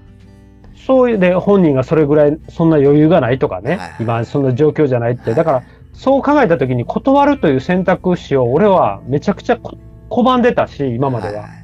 [1.04, 5.63] ういうで、本人がそれぐらい、そんな余裕がないとかね、はいはい今そんな状況じゃないって、だから、
[5.94, 9.78] そう考えたときに断るという選択肢を俺はめちゃくちゃこ
[10.10, 11.46] 拒んでたし、今までは。
[11.46, 11.62] いい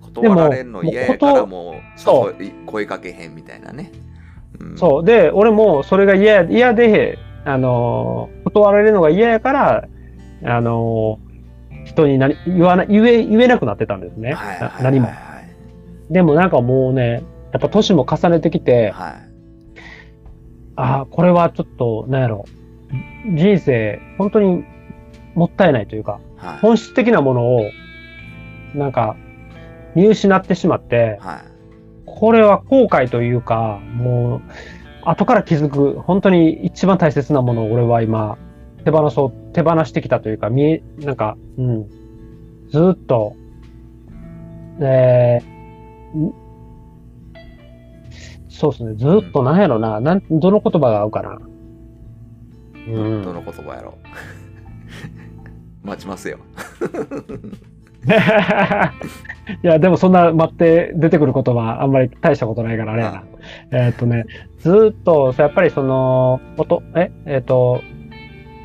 [0.00, 3.92] 断られんの嫌やからもう、声かけへんみたいなね。
[4.60, 5.04] うんそう。
[5.04, 9.88] で、俺もそれが嫌や嫌で、あのー断られるのが嫌やから、
[10.44, 11.26] あのー
[11.84, 14.32] 人に何言わな言え、言えなくなってたんですね。
[14.32, 15.08] はいはいはいな何も。
[16.10, 17.22] でもなんかもうね、
[17.56, 19.14] やっぱ年も重ねてきて、はい。
[20.76, 22.44] ああ、これはちょっと、なんやろ、
[23.34, 24.64] 人生、本当に
[25.34, 26.58] もったいないというか、はい。
[26.58, 27.70] 本質的なものを、
[28.74, 29.16] なんか、
[29.94, 31.38] 見失ってしまって、はい。
[32.04, 34.42] これは後悔というか、もう、
[35.06, 38.36] 後から気づく、本当に一番大切なものを俺は今、
[38.84, 41.88] 手放そう、手放してきたというか、見え、なんか、うん、
[42.68, 43.34] ずーっと、
[44.78, 46.45] えーん
[48.56, 51.38] そうですね、ずーっと、なんやろな、なん、どの言葉が合うかな。
[52.88, 53.22] うん。
[53.22, 53.98] どの言葉やろ
[55.82, 55.86] う。
[55.86, 56.38] 待ちますよ。
[59.62, 63.24] いや、でもそんな待って出てくる言葉あんまり大したことないからあれやな。
[63.72, 64.24] えーっとね、
[64.58, 67.82] ずーっと、やっぱりその、音、え、えーっと、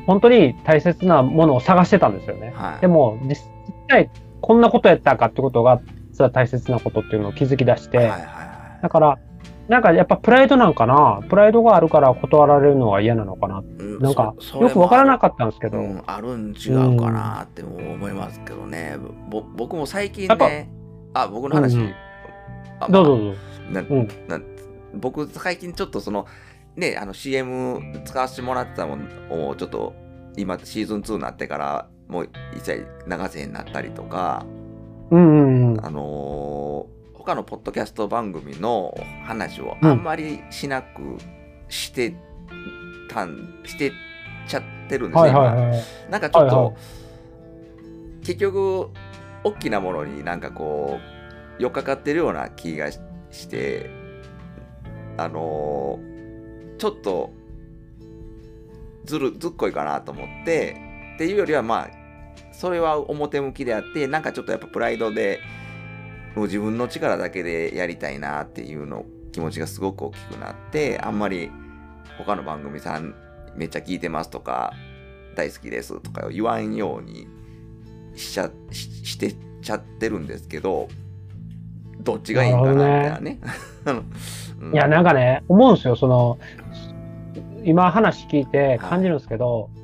[0.06, 2.52] 本当に大切なものを探してたんですよね。
[2.54, 2.80] はい。
[2.80, 3.44] でも、実実
[3.90, 8.26] 際、こんなことやったかってことが、実は大切なことっていうのを気づき出して、はいはいは
[8.80, 8.82] い。
[8.82, 9.18] だから、
[9.68, 13.58] なんかやっぱプライドなんかな、プライドがあるから断られるのが嫌なのかな？
[13.60, 18.96] うなんか、そよくわからなかかったんですけど、うん、あるん違うかなって思いますけどね。
[19.30, 20.70] ぼ僕も最近ね、
[21.14, 21.76] あ、僕の話。
[21.76, 21.94] うん
[22.90, 23.38] どうぞどうぞ。
[23.70, 24.40] なうんな
[24.94, 26.26] 僕最近ちょっとその
[26.76, 29.94] ねあの CM 使わせてもらってたものをちょっと
[30.36, 34.44] 今シーズン2になってからもう一切流せへんなったりとか
[35.10, 35.86] うんうんうん。
[35.86, 36.51] あのー
[37.24, 41.18] 他のポッドキャスト番組の話をあんまりしなく
[41.68, 42.14] して
[43.08, 43.92] たん、して
[44.48, 45.84] ちゃってるんですね、はいはい今はい。
[46.10, 46.72] なんかちょっと、はいは
[48.22, 48.88] 結局
[49.42, 51.00] 大きなものになんかこ
[51.58, 53.90] う寄っかかってるような気がしして
[55.16, 57.32] あのーちょっと
[59.04, 60.76] ずるずっこいかなと思って
[61.14, 61.90] っていうよりはまあ
[62.52, 65.40] それは表向きであってなんかちょっとやっぱプライドで
[66.34, 71.50] もう自分の力だけでやりたいなっていうの気持ちがすごく大きくなってあんまり
[72.18, 73.14] 他の番組さん
[73.56, 74.72] めっちゃ聞いてますとか
[75.36, 77.26] 大好きですとか言わんように
[78.14, 80.88] しちゃしてちゃってるんですけど
[82.00, 83.38] どっちがいいんかなみたいなね。
[83.86, 86.38] うんいや、なんかね、思うんですよ、その、
[87.64, 89.81] 今話聞いて感じるんですけど、あ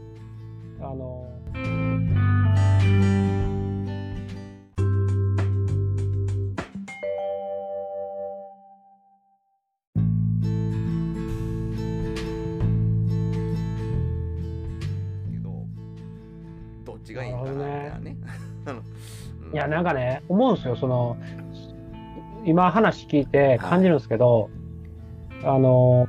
[19.53, 21.17] いや、なんかね、思うんですよ、その、
[22.45, 24.51] 今話聞いて感じるんですけど、
[25.45, 26.07] あの、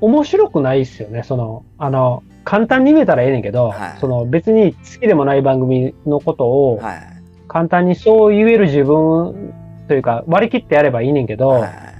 [0.00, 4.00] 面白くないっすよね、その、あの、簡単に言えたらええねんけど、はい。
[4.00, 7.14] その別に好きでもない番組のことをはい。
[7.48, 9.54] 簡単にそう言える自分
[9.86, 11.62] というか割り切ってやればいいねんけど、はい。
[11.62, 11.94] はい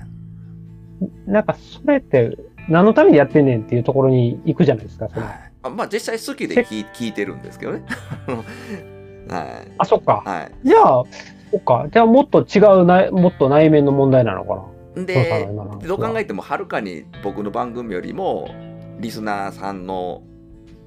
[1.26, 2.36] なんかそれって
[2.68, 5.08] 何のためにやってんねんっていうところに行くじゃないですか。
[5.12, 5.26] その。
[5.26, 5.52] はい。
[5.62, 7.82] あまあ実際好きで聞いてるんですけどね。
[9.28, 10.22] はいあ、そっか。
[10.24, 10.52] はい。
[10.64, 11.02] じゃあ、
[11.50, 11.86] そっか。
[11.92, 15.04] じゃあもっと違うな、もっと内面の問題なのかな？
[15.04, 15.48] で
[15.88, 18.48] どう考えてもはるかに僕の番組よりも
[19.00, 20.22] リスナーさんの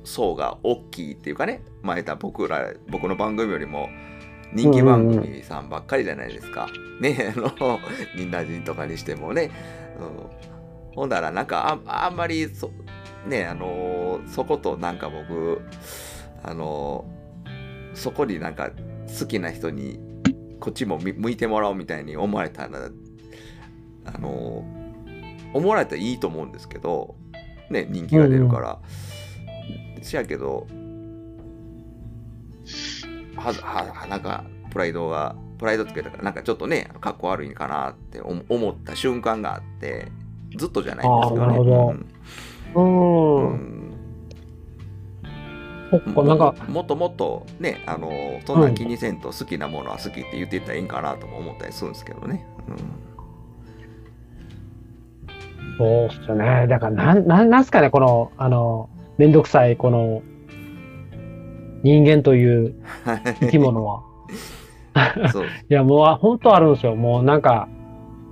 [0.05, 3.89] 層が大きいっていうかね前田僕ら僕の番組よりも
[4.53, 6.69] 人気番組さんばっかりじゃないですか。
[7.01, 7.79] ねあの
[8.15, 9.51] 忍耐人とかにしてもね、
[9.99, 12.71] うん、ほんだらなんかああんまりそ
[13.27, 15.61] ねあのそことなんか僕
[16.43, 17.03] あの
[17.97, 18.69] そこになんか
[19.19, 19.99] 好きな人に
[20.59, 22.89] こっちもみ向いてもらおうみたいに思われたら
[24.05, 24.63] あの
[25.53, 27.15] 思われたらいいと思うんですけど
[27.71, 28.79] ね人気が出るから、
[30.01, 30.67] しやけど
[33.35, 40.11] はははなんかプライドがプライドつけたからなんかちょっとねかっこ悪いんかなって思思った瞬間があって
[40.55, 41.57] ずっとじゃないんですけどね。
[42.75, 43.41] ううんー。
[43.41, 43.76] うん
[45.91, 48.11] なんか、もっともっとねあの
[48.45, 52.45] そんな気にせんと好きなものは好きって言ってたらいいんかなとも思ったりするんですけどね、
[55.77, 56.67] そうっすよね。
[56.67, 60.23] だから、なん、なんなんすかね、この、あの、めんどくさい、この、
[61.83, 62.75] 人間という
[63.39, 64.01] 生き物は。
[65.69, 66.95] いや、もう、本当あるんですよ。
[66.95, 67.69] もう、なんか、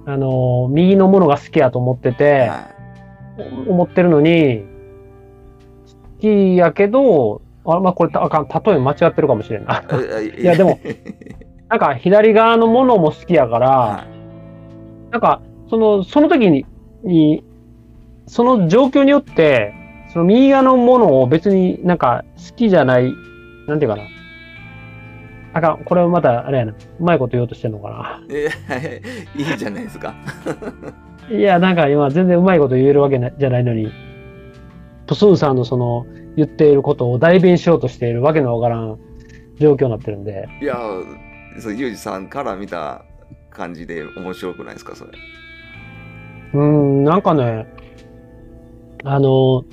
[0.07, 2.69] あの、右のものが好きやと思ってて、は
[3.67, 4.63] 思ってるのに、
[6.17, 9.83] 好きやけど、あ、まあ、これ、あかん、例え間違ってるかもしれんな。
[10.37, 10.79] いいやでも
[11.69, 14.05] なんか、左側のものも好きやから、は
[15.11, 16.65] なんか、その、その時に、
[17.03, 17.43] に、
[18.27, 19.73] その状況によって、
[20.09, 23.13] その右側のものを別になんか好きじゃない、
[23.67, 24.03] なんていうかな。
[25.53, 26.73] あかん、これはまたあれやな。
[26.99, 29.01] うまいこと言おうとしてんのかい、え
[29.37, 30.13] いいじゃないですか。
[31.29, 31.31] な。
[31.35, 33.91] いや、なんか今全然うまいこと言えるわけなじゃないのに、
[35.07, 38.99] プスンさんのその言っていることを代弁しようとしているわけのわからん
[39.59, 40.77] 状況になってるんで、いや
[41.59, 43.05] そうユージさんから見た
[43.49, 45.11] 感じで面白くないですかそれ。
[46.53, 47.67] うーん、なんかね、
[49.03, 49.63] あの、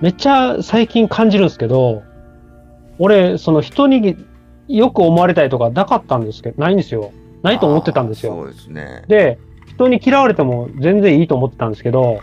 [0.00, 2.02] めっちゃ最近感じるんですけど、
[2.98, 4.16] 俺、その人に
[4.68, 7.12] よく思われたいとかなかったんですけど、ないんですよ。
[7.42, 8.32] ないと思ってたんですよ。
[8.32, 9.04] そうですね。
[9.08, 12.20] で、人に嫌われても全然いいと思ってたんですけど、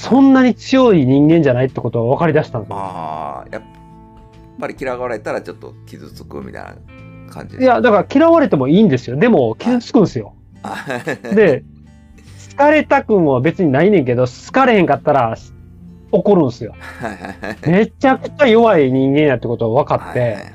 [0.00, 2.76] そんなに強い人間じゃないってことが分かり出したんですよ。
[2.76, 3.62] ああ、やっ
[4.60, 9.16] ぱり嫌われたらちょっと傷つくみたいな感じいや、だから嫌われてもいいんですよ。
[9.16, 10.34] でも、傷つくんですよ。
[10.62, 10.76] あ
[11.34, 11.64] で、
[12.50, 15.36] 好かれたくんは別にないねんけど、好かれへんかったら
[16.10, 16.74] 怒るんですよ。
[17.66, 20.54] めちゃくちゃ弱い人間やってことが分かって、はいはいはい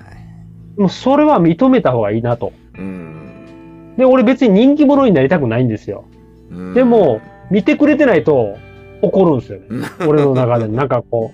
[0.80, 2.54] もうそれは認めた方がいいなと。
[2.78, 6.06] うんで、俺別に人気者になりたくないんですよ。
[6.50, 7.20] うんでも、
[7.52, 8.58] 見てくれてないと
[9.02, 9.66] 怒るんですよね。
[9.70, 10.68] う ん俺の中で。
[10.68, 11.32] なんかこ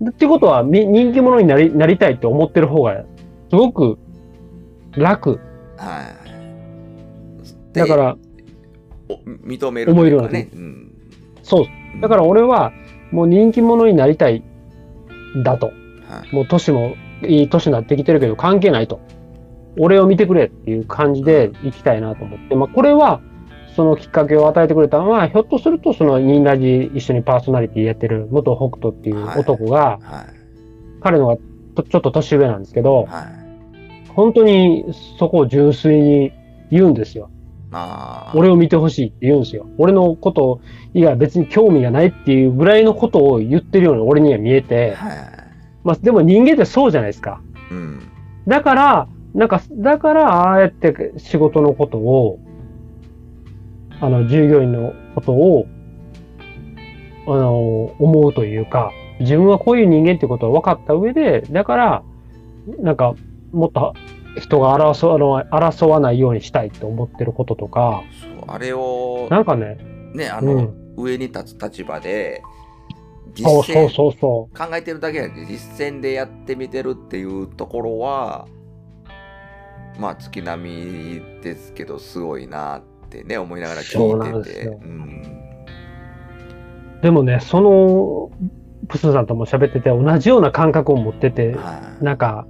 [0.00, 0.08] う。
[0.08, 3.04] ってことは、み人気者になりなりたいって思ってる方が、
[3.50, 3.98] すごく
[4.96, 5.40] 楽。
[5.76, 6.02] は
[7.74, 7.78] い。
[7.78, 8.16] だから、
[9.08, 9.14] お
[9.46, 10.48] 認めるというかね。
[10.54, 10.92] うん
[11.42, 12.00] そう。
[12.00, 12.72] だから俺は、
[13.10, 14.42] もう人気者になりたい、
[15.42, 15.66] だと。
[15.66, 19.00] はいもう年もいい年になってきてるけど関係ないと。
[19.78, 22.54] 俺を見てくれっていう感じで行きたいなと思って。
[22.54, 23.20] まあこれは、
[23.74, 30.42] そのきっかけを与えてくれたのは、ひょっとするとそのニンラジ一緒にパーソナリティやってる元北斗っていう男が、はい
[31.02, 31.36] 彼のが
[31.74, 34.08] とちょっと年上なんですけど、はい。
[34.10, 34.84] 本当に
[35.18, 36.32] そこを純粋に
[36.70, 37.30] 言うんですよ。
[38.34, 39.66] 俺を見てほしいって言うんですよ。
[39.78, 40.60] 俺のこと
[40.92, 45.16] 以外別に興味がないっていうぐらいのことを言ってるように俺には見えて、はい。
[45.82, 47.40] まあでも人間ってそうじゃないですか。
[47.70, 48.00] うん。
[48.46, 52.38] だから、なんか、だから、ああやって仕事のことを、
[54.02, 55.66] あの、従業員のことを、
[57.28, 62.02] あの、思うというか、自分はこういう人間ってことを分かった上で、だから、
[62.80, 63.14] なんか、
[63.52, 63.94] もっと
[64.40, 68.02] 人が争わ争わないようにしたいって思ってることとか、
[68.48, 69.78] あれを、なんかね、
[70.14, 72.42] ね、あの、うん、上に立つ立場で、
[73.34, 78.48] 実そうそう践、そうそ考えてるだけじゃなくて、実践でやってみてるっていうところは、
[80.00, 84.66] まあ、月並みですけど、すごいなってね、思いながら聞いてて。
[84.66, 85.42] んで。
[87.02, 88.30] でもね、その、
[88.88, 92.04] プスンさんとも喋ってて、同じような感覚を持ってて、はい。
[92.04, 92.46] なんか、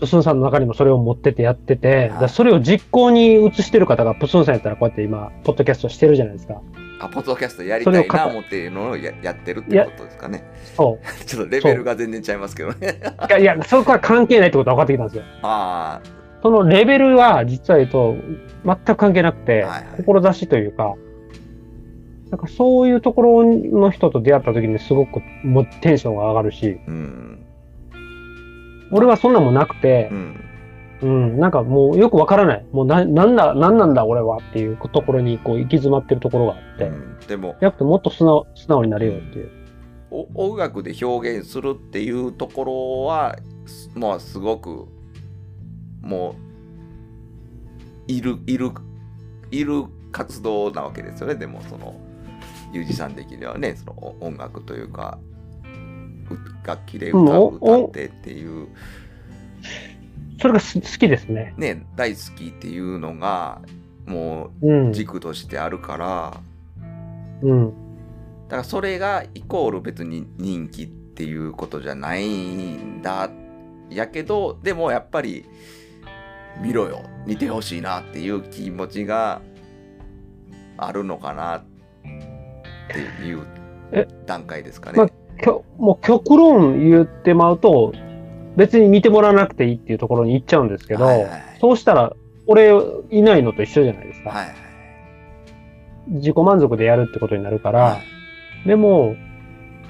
[0.00, 6.62] プスンさんの中にもそれを持っててやってて、はいそれを実行に移してる方が、プスンさんやったらこうやって今、ポッドキャストしてるじゃないですか。
[7.00, 10.44] あ、ポッドキャストやりたいな思っていうのをややってるってことですかね。
[10.76, 11.06] そう。
[11.24, 13.00] ちょっとレベルが全然ちゃいますけどね。
[13.28, 15.22] いや、いや、そこは関係ないってことが分かってきたんですよ。
[15.42, 16.00] あ
[16.42, 18.16] そのレベルは、実は言うと、
[18.64, 20.94] 全く関係なくて、はいはい志というか、
[22.30, 27.46] なんかそういうところの人と出会った時にすごくもうテンションが上がるし、あ、うん。
[28.90, 30.44] 俺はそんなもんなくてう、ん。
[31.00, 32.66] うん、なんかもうよくわからない。
[32.72, 39.50] もうな、なんだ、なんなんだ俺はっていうところにこう行き詰まってるところがあって、うんでも、やっぱもっと素直素直になれよっていう。
[40.10, 43.36] お音楽で表現するっていうところは
[43.66, 44.88] すまあすごく
[46.02, 46.36] も
[48.08, 48.70] ういるいる
[49.50, 52.00] いる活動なわけですよねでもその
[52.72, 55.18] ユージさん的にはねそのお音楽というか
[56.30, 58.68] う楽器で歌歌ってっていう
[60.40, 61.54] それがす好きですね。
[61.56, 63.60] ね大好きっていうのが
[64.06, 64.94] もうんう。
[64.94, 66.40] 軸としてあるから
[67.42, 67.70] うん。
[68.48, 73.30] だからそれがイコール別に人気っていうことじゃないんだ
[73.90, 75.44] やけどでもやっぱり
[76.62, 79.40] 見ろよ見てほしいなっていう気持ちが
[80.76, 81.64] あるのかなっ
[82.88, 83.46] ていう
[83.92, 85.12] え段階ですかまね。
[85.42, 87.92] きょもう極論言ってまうと、
[88.56, 92.12] 別に見てもらわなくていいっていうところに行っちゃうんですけど、はいはいそうしたら、
[92.46, 92.72] 俺
[93.10, 94.30] いないのと一緒じゃないですか。
[94.30, 94.54] はいはい。
[96.08, 98.18] 自己満足でやるってことになるから、はい
[98.66, 99.16] でも、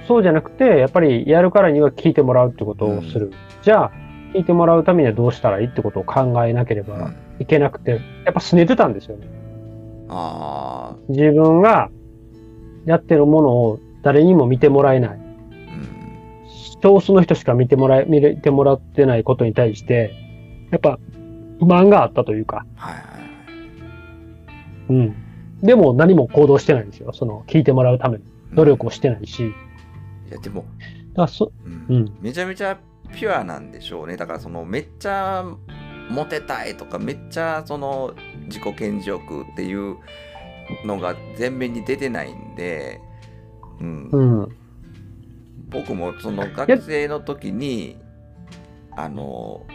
[0.06, 3.32] そうじゃなくて、やっぱりやるからには聞いてもらうってことをする。
[3.62, 3.92] じゃあ、
[4.34, 9.26] 聞いてもらうためにはどうしたらいいってことを考えなければうんいけなくて、やっぱ拗ねてたんですよね。
[10.08, 11.90] あ自分が
[12.84, 15.10] やってるものを誰にも見てもらえない。
[15.10, 16.82] あ、うん。
[16.82, 20.12] 少数の人しか見てもらえ、見れてもらってないことに対して、
[20.70, 20.98] やっぱ
[21.58, 23.22] 不満があったというか、はいはいはい。
[24.90, 25.14] うん。
[25.62, 27.12] でも何も行動してないんですよ。
[27.12, 28.24] その、聞いてもらうための
[28.54, 29.46] 努力をしてないし。
[29.46, 29.52] い
[30.30, 30.64] や、でも、
[31.14, 32.16] だそ、うんうん。
[32.20, 32.78] めちゃめちゃ
[33.14, 34.16] ピュアなんでしょうね。
[34.16, 35.44] だからそのめっちゃ
[36.10, 39.96] モテたいとかめっちゃその自己顕示欲っていう
[40.84, 43.00] のが前面に出てないんで、
[43.80, 44.56] うんうん。
[45.68, 47.96] 僕もその学生の時に
[48.96, 49.66] あの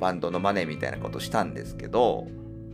[0.00, 2.26] バンドのマネみたいなことしたんですけど、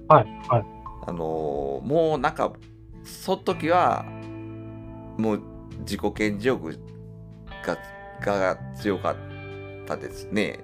[0.08, 0.64] はい、はい。
[1.04, 2.52] あのもうなんか
[3.04, 4.04] その時は
[5.18, 5.42] もう
[5.80, 6.78] 自己顕示欲
[7.64, 7.78] が
[8.20, 9.31] が強かった
[9.96, 10.60] ですね。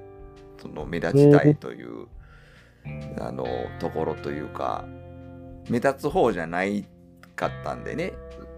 [0.61, 2.07] その目立ちたいという、
[3.21, 3.45] あの
[3.79, 4.85] ところというか
[5.69, 6.85] 目立つ方じゃない
[7.37, 8.13] かったんでね。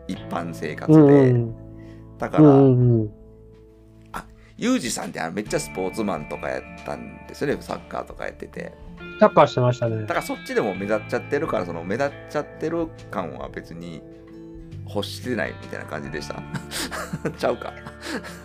[0.08, 1.34] 一般生活うで、
[2.18, 2.70] だから、んう
[3.04, 3.10] ん。
[4.56, 7.62] ユージさんってめっちゃスポーツマンとかやったんですよね。
[7.62, 8.74] サッカーとかやってて。
[9.18, 10.02] サッカーしてましたね。
[10.02, 10.06] だ。
[10.06, 14.02] からそっちでも目立っちゃってるからその目立っちゃってる感は別に
[14.86, 16.42] 欲してないみたいな感じでした。
[17.38, 17.72] ちゃうか。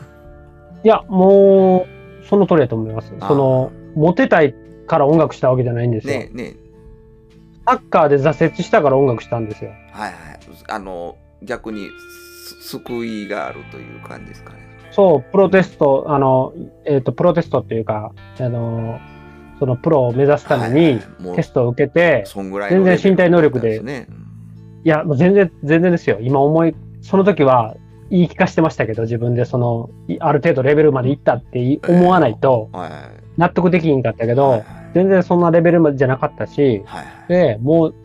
[0.84, 3.14] いや、もう、その通りだと思います。
[3.20, 4.54] その、モテたい
[4.88, 6.14] から音楽したわけじゃないんですよ。
[6.14, 6.56] ねえね
[7.68, 9.72] サッカーで挫折したから音楽したんですよ。
[9.72, 11.90] えはいはいあの逆に
[12.46, 16.54] す救いがあるという感じですかねそう、プロテスト、あの、
[16.86, 19.00] えっ、と、プロテストっていうか、あの、
[19.60, 21.02] そのプロを目指すためはいに
[21.36, 22.24] テストを受けて、
[22.70, 23.82] 全然身体能力で
[24.86, 26.20] いや、もう全然、全然ですよ。
[26.22, 27.76] 今思い、その時は
[28.10, 33.02] 言い聞かしてましたけど、自分でその、いある程度レベルまで行ったってい思わないとはいはい
[33.38, 34.68] 納得できひんかったけど、はいはい。
[34.94, 37.96] 全然そんなレベルまでじゃなかったし、はいで、もう、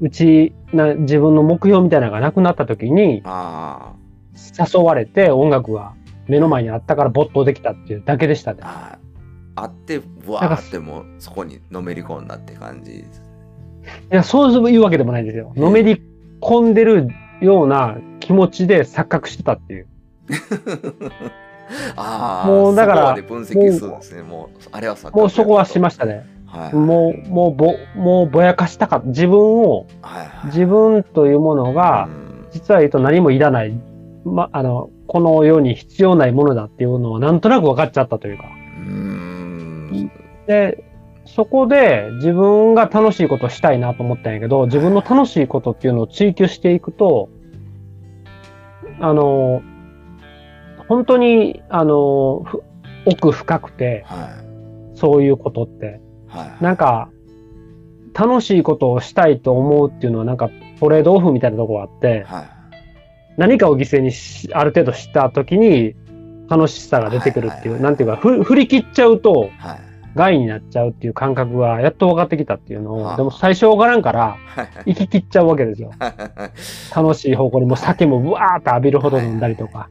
[0.00, 3.94] うちな、自分の目標みたいなのがなくなった時に、あ
[4.34, 5.94] 誘われて音楽が
[6.26, 8.60] 目の前にあったから没頭できたっていうだけでしたね。
[8.62, 8.98] ー。
[9.56, 13.00] あってぶわなんかーってもうそこにのめり込んだって感じ？
[13.00, 13.04] い
[14.10, 15.52] や、そういうわけでもないんですよ。
[15.54, 16.02] うんのめり
[16.40, 17.08] 込んでる
[17.40, 17.96] ような
[18.30, 19.88] 気持ちで錯覚してたっていう。
[21.96, 24.22] ああ、もうだからそこまで分析するんですね。
[24.22, 26.24] もう、あれはさ、もうそこはしましたね。
[26.46, 26.74] はい。
[26.74, 29.08] もう、もうぼ、もうぼやかしたかった。
[29.08, 30.46] 自分を、はいはい。
[30.46, 33.72] 自分というものがう、ん実は言うと何もいらない。
[34.24, 38.44] ま、あの、この世に必要ないものだっていうのはなんとなく分かっちゃったというか。
[39.92, 40.46] う。
[40.46, 40.84] で、
[41.24, 47.28] そこで自分が楽しいことをしたいなと思ったんやけど、自分の楽しいことっていうのを追求していくと、
[49.00, 49.62] あの、
[50.88, 52.62] 本当に、あの、ふ
[53.06, 54.26] 奥深くて、は
[54.94, 54.98] い。
[54.98, 56.00] そういうことって。
[56.28, 56.64] はい。
[56.64, 57.10] なんか、
[58.12, 62.48] 楽しいことをしたいと思うっていうのはなんかトレードオフみたいなとこがあって、はい。
[63.36, 65.94] 何かを犠牲にしある程度した時に
[66.48, 69.89] 楽しさが出てくるっていう、はいはいはいなんていうか、ふ振り切っちゃうとはい。
[70.14, 74.94] 害になっちゃうっていう感覚がやっと分かってきたっていうのを、はあでも最初分からんから、はい。
[74.94, 75.92] 生き切っちゃうわけですよ。
[76.94, 79.88] 楽しい方向にもう酒もブワーっと浴びるほど飲んだりとか。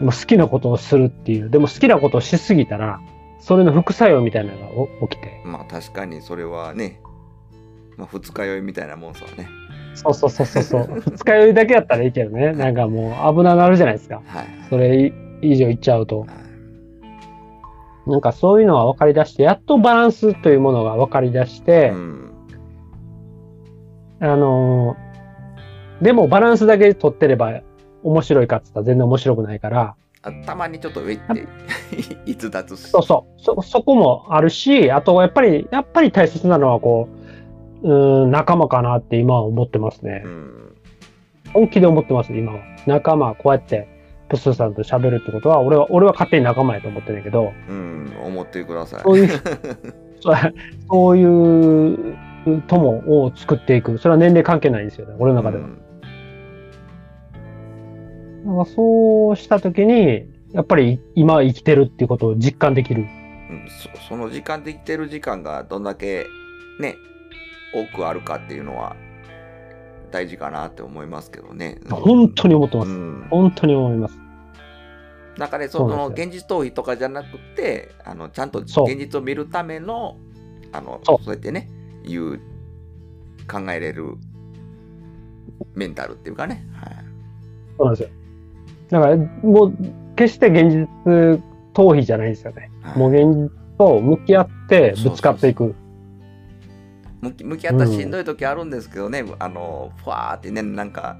[0.00, 1.50] もう好きなことをするっていう。
[1.50, 3.00] でも好きなことをしすぎたら、
[3.40, 4.66] それの副作用みたいなのが
[5.02, 5.40] お起きて。
[5.44, 7.00] まあ確かにそれはね、
[7.96, 9.48] まあ二日酔いみたいなもんさね。
[9.94, 11.02] そうそうそうそうそう。
[11.04, 12.52] 二日酔いだけやったらいいけどね。
[12.52, 14.22] なんかもう危ななるじゃないですか。
[14.26, 14.46] はい。
[14.68, 16.20] それ以上いっちゃうと。
[16.20, 16.47] はい
[18.08, 22.32] なんかそういうのが分かり出して、やっとバランスというものが分かり出してう、ん。
[24.20, 25.08] あのー
[26.02, 27.60] でもバランスだけ取ってれば
[28.04, 31.46] 面白いかっつったら全然面白くないから、あたまにちょっと上って
[32.26, 37.08] 逸脱すそうそう、そ、そこもあるし、あとやっぱり、やっぱり大切なのはこ
[37.82, 40.28] う、うーん、仲間かなって今は思ってますねう。
[40.28, 40.76] ん。
[41.52, 42.60] 本気で思ってます、今は。
[42.86, 43.88] 仲間、こうやって、
[44.28, 48.12] プスーさんと喋るってことは、俺は、俺は勝手に仲間やと思ってるんだけど、うん。
[48.22, 49.00] 思ってください。
[49.02, 49.28] そういう、
[50.20, 50.36] そう
[50.90, 52.16] そういう
[52.66, 53.98] 友を作っていく。
[53.98, 55.64] それは年齢関係ないんですよね、俺の中では。
[55.64, 55.82] うん
[58.44, 63.02] なんかそうしたときに、やっぱり今生きてるっていうことを実感できる。
[63.02, 66.26] うんそその時間できてる時間がどんだけ
[66.80, 66.96] ね
[67.74, 68.94] 多くあるかっていうのは
[70.10, 71.80] 大事かなって思いますけどね。
[71.90, 72.90] 本当に思ってます。
[72.90, 74.18] うん本当に思います。
[75.38, 80.16] なんかね、その現実逃避とかじゃなくて、あのちゃんと現そう実を見るための、
[80.72, 81.70] あのそそううやってね、
[82.04, 82.38] いう
[83.48, 84.16] 考えれる
[85.74, 86.66] メンタルっていうかね。
[86.72, 86.94] はい、
[87.76, 88.08] そうなんですよ。
[88.90, 89.76] だから、もう、
[90.16, 90.88] 決して現実
[91.74, 92.70] 逃避じゃないんですよね。
[92.82, 95.74] はいもう現実と向き合ってぶつかっていく。
[97.20, 101.18] 向き向き合ったらしんどい時あるんですけどね、あのふわーってねなんか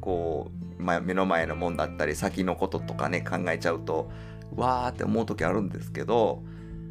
[0.00, 4.10] こう、まあ、目の前のもんだったり先のこととかね考えちゃうと
[4.56, 6.42] わーって思う時あるんですけど、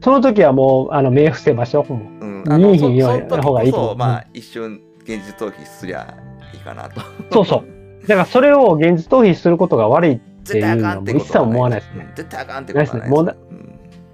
[0.04, 1.94] その時はもう、あの、目伏せましょう。
[1.94, 3.94] もううん、見えひんようそに方がいいと思う。
[3.94, 6.18] その時こそまあ一瞬現実逃避すりゃ
[6.54, 7.02] いいかなと。
[7.32, 7.64] そうそ
[8.04, 8.08] う。
[8.08, 10.12] だから、それを現実逃避することが悪い。
[10.14, 12.08] ってこと一切思わないですね。
[12.10, 13.38] うん絶対あかんってことはないです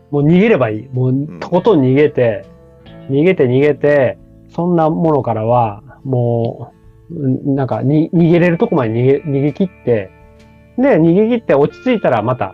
[0.09, 0.89] もう逃げればいい。
[0.91, 2.45] もう、とことん逃げて、
[3.09, 4.17] 逃げて逃げて、
[4.49, 6.73] そんなものからは、も
[7.09, 10.11] う、うんなんかに、逃げれるとこまで逃げ、逃げ切って、
[10.77, 12.53] で、逃げ切って落ち着いたらまた、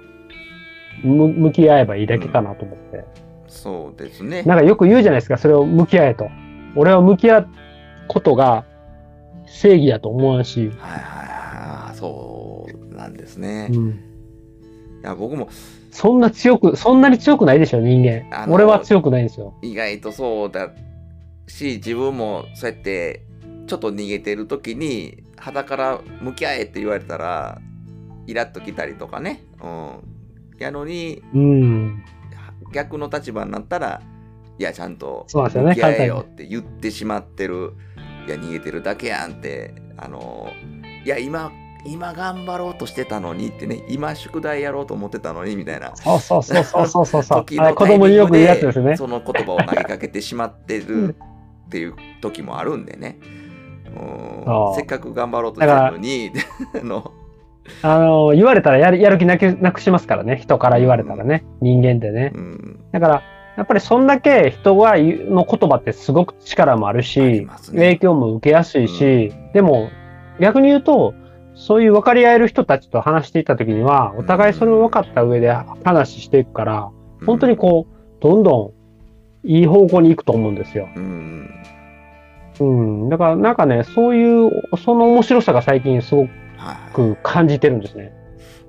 [1.04, 3.06] む向き合えばいいだけかなと思って。
[3.48, 4.44] そうですね。
[4.44, 6.30] なんかよく言うじゃないですか、それを向き合えと。
[6.76, 7.48] 俺は向き合う
[8.08, 8.66] ことが
[9.46, 11.28] 正義だと思わんし、はいはい
[11.88, 11.96] はい。
[11.96, 14.00] そうなんですね、いうん、
[15.04, 15.50] や僕も
[15.94, 18.48] そんな強く、そんなに強くないでしょ、人間。
[18.50, 19.54] 俺は強くないんですよ。
[19.62, 20.72] 意外とそうだ
[21.48, 23.22] し自分もそうやって
[23.68, 27.60] ちょっと逃げてる時に肌から向き合えって言われたら
[28.26, 30.04] イラッときたりとかね、うん、
[30.58, 32.04] やのにうん。
[32.74, 34.02] 逆の立場になったら
[34.58, 37.74] いやちゃんとそうなんですよね向き合えよって言ってしまってる。
[38.26, 40.50] いや逃げてるだけやんってあの
[41.06, 41.52] いや今
[41.86, 48.96] 今頑張ろうとしてたのにってね今宿題やろうと思ってたのにみたいなそうそうそうそうそうそう 子供によく言うやつですね。
[48.96, 51.16] その言葉を投げかけてしまってる
[51.68, 53.18] っていう時もあるんでね。
[54.76, 56.32] せっかく頑張ろうとしてるのに、
[56.82, 57.12] あの
[57.82, 60.38] あの、言われたらやるやる気なくなくしますからね。
[60.38, 61.46] 人から言われたらね。
[61.62, 62.32] 人間ってね。
[62.36, 63.22] うん、だから、
[63.56, 69.90] やっぱりそんだけ人が言うの言葉ってすごく力もあるし、ね影響も受けやすいし、でも
[70.40, 71.14] 逆に言うと、
[71.56, 75.52] そういう分かり合える人たちと話していった時には、お互いそれを分かった上で
[75.84, 76.90] 話していくから、
[77.26, 78.74] 本当にこう、どんど
[79.44, 80.90] んいい方向に行くと思うんですよ。
[80.96, 81.50] うん、
[82.60, 83.10] うん。
[83.10, 84.52] だからなんかね、そういう、
[84.84, 86.28] その面白さが最近すご
[86.58, 88.14] はく感じてるんですね。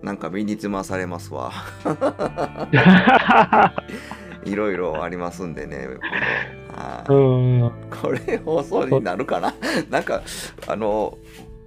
[0.03, 0.07] い。
[0.07, 1.53] なんか身につまされますわ。
[4.45, 5.89] いろいろありますんでね。
[7.09, 7.73] うん。
[8.03, 9.55] これ放送になるかな？
[9.91, 10.23] なんか
[10.67, 11.17] あの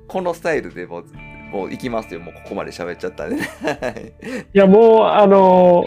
[0.08, 1.06] このスタイルでもう
[1.52, 2.20] もう行きますよ。
[2.20, 3.38] もうここまで喋っちゃったんで。
[3.38, 4.14] ねはい
[4.54, 5.86] いや、もう、あの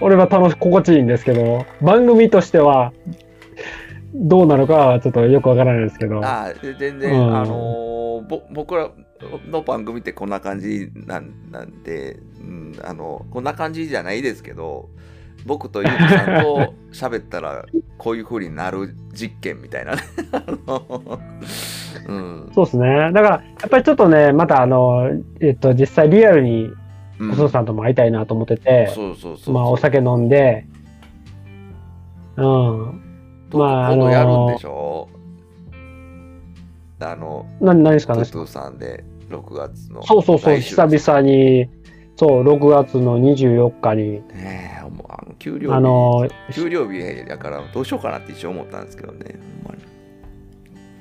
[0.00, 2.92] 俺は楽し、心地いいんですけど、番組としては、
[4.14, 6.18] どうなのかはちょっとよくわからないですけど。
[6.24, 7.36] あー全然、うん。
[7.36, 8.90] あのぼ僕ら
[9.48, 14.88] の番組ってこんな感じなんなんで、うん、あのこんな感じじゃないですけど
[15.46, 17.64] 僕とゆうきさんと喋ったら
[17.98, 19.94] こういう風になる実験みたいな
[22.08, 22.50] うん。
[22.54, 23.12] そうですね。
[23.12, 25.08] だから、やっぱりちょっとね、またあの、
[25.40, 26.70] えっと、実際リアルに、
[27.18, 27.30] うん。
[27.30, 28.90] 細野さんとも会いたいなと思ってて、
[29.48, 30.66] まあ、お酒飲んで、
[32.36, 33.02] うん。
[33.48, 35.08] とまあ今度やるんであのしょ
[37.00, 38.24] あのな、何ですかね？
[38.24, 41.70] さんで6月のそうそうそう、久々に、
[42.16, 44.82] そう、6月の24日に、ね
[45.38, 49.38] 給料日あの、給料日やからどうしようかなって一瞬思ったんですけどね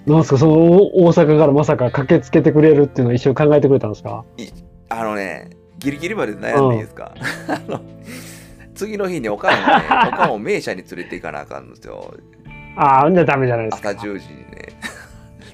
[0.06, 4.24] なんですか、その大阪からまさか駆けつけてくれるっていうのを一緒に考えてくれたんですか？
[4.90, 5.50] あのね
[5.80, 7.14] ギリギリまで悩んでいいですか、
[7.48, 7.82] あ の
[8.76, 9.64] 次の日におかんをね
[10.14, 12.14] おかんを名車に連れて行かなあかんんですよ。
[12.78, 13.90] ああ、じゃダメじゃないですか。
[13.90, 14.46] 朝10時にね。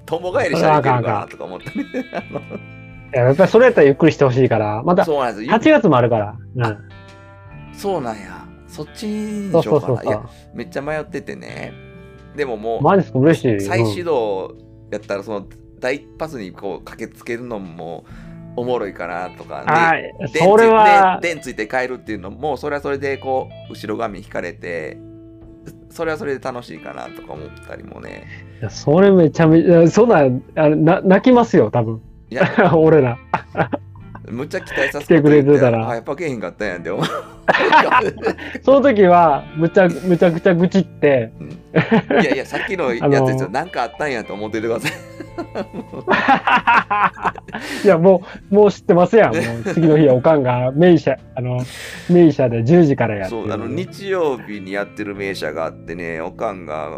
[0.05, 1.85] 友帰りしたらいけるかなとか思ったね。
[3.13, 5.53] いややっぱりそれやったらゆっくりしてほしいから、またそうなんですよ。
[5.53, 6.35] 8月もあるから。
[6.55, 6.77] うん。
[7.73, 8.40] そうなんや
[8.71, 10.23] そっちにしよかないや。
[10.53, 11.73] めっちゃ迷っててね
[12.35, 13.61] でももうマジですか嬉しい。
[13.61, 14.55] 再うん始動
[14.91, 15.45] やったらその
[15.79, 18.05] 第一発にこう駆けつけるのも
[18.55, 24.97] おもろいかなとかあねあ、それは、電ついて帰るっていうのもそれはそれでこう後ろ髪引かれて
[25.89, 28.27] それはそれで楽しいかなとか思ったりもね
[28.59, 32.01] いやそれめちゃめちゃ、そんなん、あな泣きますよ、多分。
[32.29, 32.45] いや
[32.77, 33.17] 俺ら。
[34.31, 35.87] むっちゃ期待させ来てくれてたら。
[35.87, 37.05] あやっぱけえへんかったんやんって思う。
[38.63, 41.31] その時は、むちゃ、むちゃくちゃ愚痴って、
[41.73, 43.49] いやいやさっきのやつですよ。
[43.49, 44.91] なんかあったんやと思っててください。
[47.83, 49.35] いや、もう、もう知ってますやん。
[49.35, 49.43] もう
[49.73, 51.59] 次の日、おかんが名車、あの、
[52.09, 53.29] 名車で10時からやって。
[53.29, 56.89] そうあの日曜日にやってる名車があってねおかんが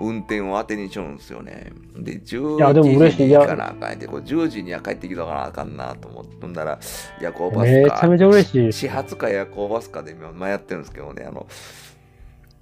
[0.00, 1.72] 運転を当てにしちゃうんですよね。
[1.96, 2.20] で
[2.58, 3.28] やでも10嬉しい。
[3.28, 3.40] いや。
[3.40, 4.06] 時に行かなあかんって。
[4.06, 6.78] こう10時には帰ってきたからあかんなと思ってんだら
[7.20, 8.72] 夜行バスめちゃかめちゃ嬉しい。
[8.72, 11.24] 始発か夜行バスかで今迷ってるんですけどね。
[11.24, 11.46] あの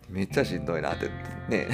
[0.08, 1.06] めっちゃしんどいなって
[1.48, 1.68] ね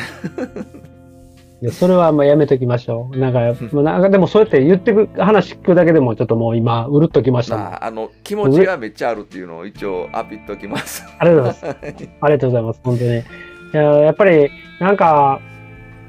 [1.62, 3.16] いやそれはまあやめときましょう。
[3.16, 3.40] なんか、
[3.72, 7.56] まあなんかでもそうやって言ってく、話聞くだけでもちょっともう今、うるっときました。
[7.56, 12.08] まああの気持ちがめっちゃあるっていうのを一応アピっときますありがとうございます。
[12.20, 12.80] ありがとうございます。
[12.84, 13.10] 本当に。
[13.10, 13.22] い
[13.72, 15.40] や、やっぱり、なんか、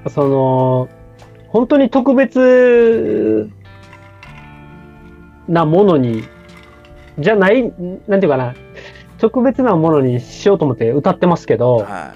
[0.10, 0.90] その、
[1.48, 3.50] 本当に特別
[5.48, 6.24] なものに、
[7.20, 7.62] じゃない、
[8.08, 8.56] なんていうかな、
[9.18, 12.16] 特別なものにしようと思って歌ってますけど、は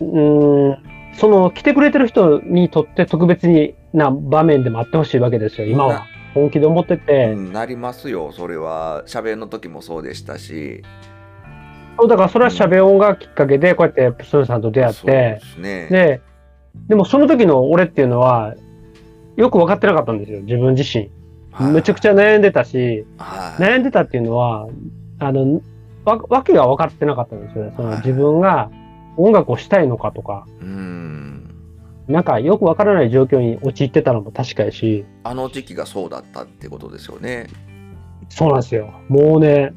[0.00, 0.78] うーん、
[1.14, 6.04] その来てくれてる人にとって特別にな場面でもあってほしいわけですよ、今は。
[6.34, 7.32] 本気で思ってい、て。
[7.32, 9.04] うんなりますよそれは。
[9.06, 10.82] 喋りの時もそうでしたし。
[11.98, 15.88] そうだからそれは喋音がきっかけで、こうやってプスンさんと出会っそうでて、すね。
[15.90, 16.20] で、
[16.88, 18.54] でもその時の俺っていうのは、
[19.36, 21.10] よく分かってなかったんですよ、自分自身。
[21.52, 21.72] はい。
[21.72, 23.62] めちゃくちゃ悩んでたし、はい。
[23.62, 24.68] 悩んでたっていうのは、
[25.18, 25.60] あの、
[26.04, 27.72] わ、わけが分かってなかったんですよね。
[27.76, 27.98] そのはい。
[27.98, 28.70] 自分が
[29.16, 31.54] 音楽をしたいのかとか、うん。
[32.08, 37.48] なんかよく分からない状況に陥ってたのも確かやし、あの時期がそうだったってことですよね。
[38.28, 38.92] そうなんですよ。
[39.08, 39.72] もうね、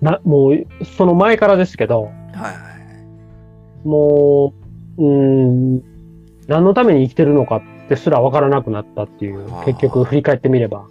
[0.00, 2.72] な、もう、その前からですけど、はいはい
[3.84, 4.54] も
[4.98, 5.82] う、うーん、
[6.46, 9.44] 何のために生きてるのかってすら分からなくなったっていう。
[9.64, 10.86] 結局振り返ってみれば。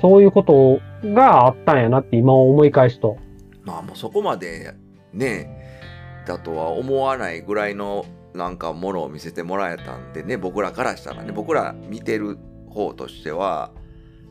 [0.00, 3.16] そういうことがあったんやなって今思い返すと。
[3.64, 4.74] まあもうそこまで
[5.12, 12.38] ねだとは思わないぐらいのなんかものを見せてもらえたんでね僕らからしたらね僕ら見てる
[12.70, 13.72] 方としては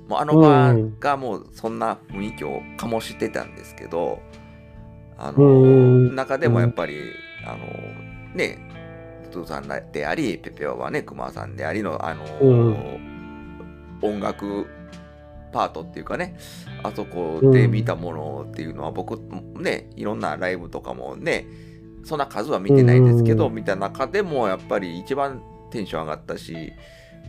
[0.08, 1.00] もうあの場うん。
[1.00, 4.20] がもうそんな雰囲気を醸してたんですけど
[5.18, 5.66] あのう
[6.12, 6.16] ん。
[6.16, 6.96] 中でもやっぱり
[7.46, 7.66] あの
[8.36, 8.60] ね
[9.32, 13.00] トゥーさんでありペペオはね熊さんでありのあの、うん。
[14.02, 14.68] 音楽
[15.52, 16.38] パートっていうかね。
[16.84, 19.20] あそこで見たものっていうのは僕
[19.60, 21.48] ねいろんなライブとかもね
[22.04, 23.56] そんな数は見てないですけど、うん。
[23.56, 25.42] 見た中でもやっぱり一番
[25.72, 26.74] テンション上がったし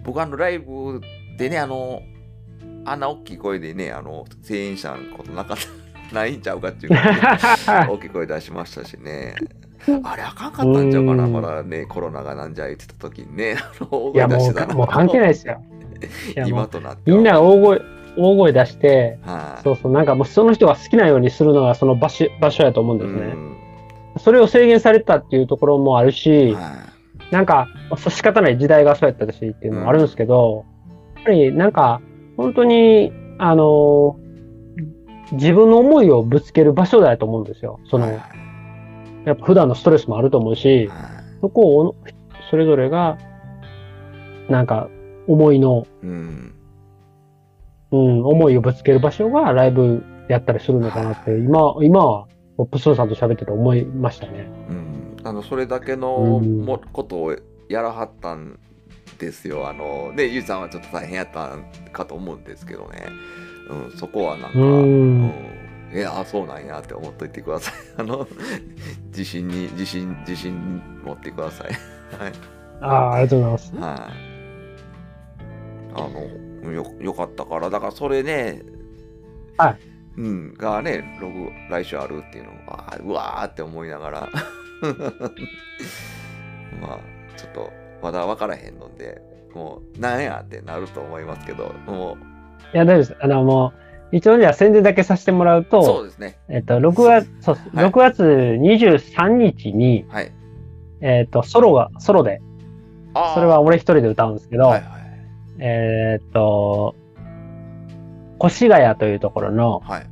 [0.05, 1.01] 僕あのライブ
[1.37, 2.03] でねあの
[2.85, 7.01] あんな大きい声でねあの声援者のことなかったないんちゃうかっていうね
[7.89, 9.35] 大きい声出しましたしね。
[10.03, 11.33] あれあかんかったんちゃうかな、うん。
[11.33, 15.63] まだね、コロナがなんじゃ言ってた時にね、あの大いやも声出してたう、もう関係ないですよ。
[16.47, 17.17] 今うとなっては。
[17.17, 17.83] みんなが大声、
[18.19, 23.21] 大声出して、はい、そうそう、なんかもうその人が好きなようにするのがその場所、場所やと思うんですね。
[23.21, 23.57] うん。
[24.19, 26.89] それを制限されたっていうところもあるし、は
[27.31, 30.65] なんか、仕方ない時代がそうやったしっていうのもあるんですけど、
[31.17, 32.01] やっぱりなんか、
[32.37, 34.19] 本当に、あの、
[35.33, 37.81] 自分の思いをぶつける場所だと思うんですよ。
[37.85, 38.15] いその、はい。
[39.27, 40.99] やっぱ普段のストレスもあると思うし、はい。
[41.41, 41.95] そこを
[42.51, 43.19] それぞれが、
[44.49, 44.89] なんか、
[45.27, 46.55] 思いの、うん
[47.91, 52.27] うん、思いをぶつける場所がライブやったりするのかなって、今、今は、
[52.71, 54.51] プスンさんと喋ってて思いましたね。
[54.69, 57.37] うん、あのそれだけのうんもことを
[57.69, 58.59] やらはったん
[59.19, 59.69] ですよ。
[59.69, 63.07] あのね、ゆうさんはちょっと大変やったんかと思うんですけどね。
[63.71, 65.33] うん、そこはなんか、ううんん。
[65.93, 67.75] いや、あそうなんやって思っといてください。
[67.99, 68.27] あの、
[69.09, 71.69] 自信に、自信、自信持ってください。
[72.23, 72.33] はい。
[72.81, 73.77] ああ、ありがとうございます。
[73.77, 73.85] はい。
[75.95, 78.63] あの、よ、よかったから、だからそれね、
[79.57, 79.79] はい。
[80.17, 84.29] うん、がね、ログ、来週あるっていうのが、うわーって思いながら、
[86.81, 86.99] まあ、
[87.37, 89.23] ちょっと、まだ分からへんので、
[89.55, 92.17] もう、なんやってなると思いますけど、も
[92.75, 93.17] いや、大丈夫です。
[93.21, 93.73] あの、も
[94.13, 96.39] う、一応じゃあ宣伝だけさせてもらうう、そうと、ですね。
[96.49, 100.33] えっと、6月、そう、はい6月23日に、はい。
[101.01, 102.41] えっと、ソロが、ソロで、
[103.35, 104.98] それは俺一人で歌うんですけど、はいはい。
[105.59, 106.95] えっと、
[108.45, 110.07] 越谷というところのはい。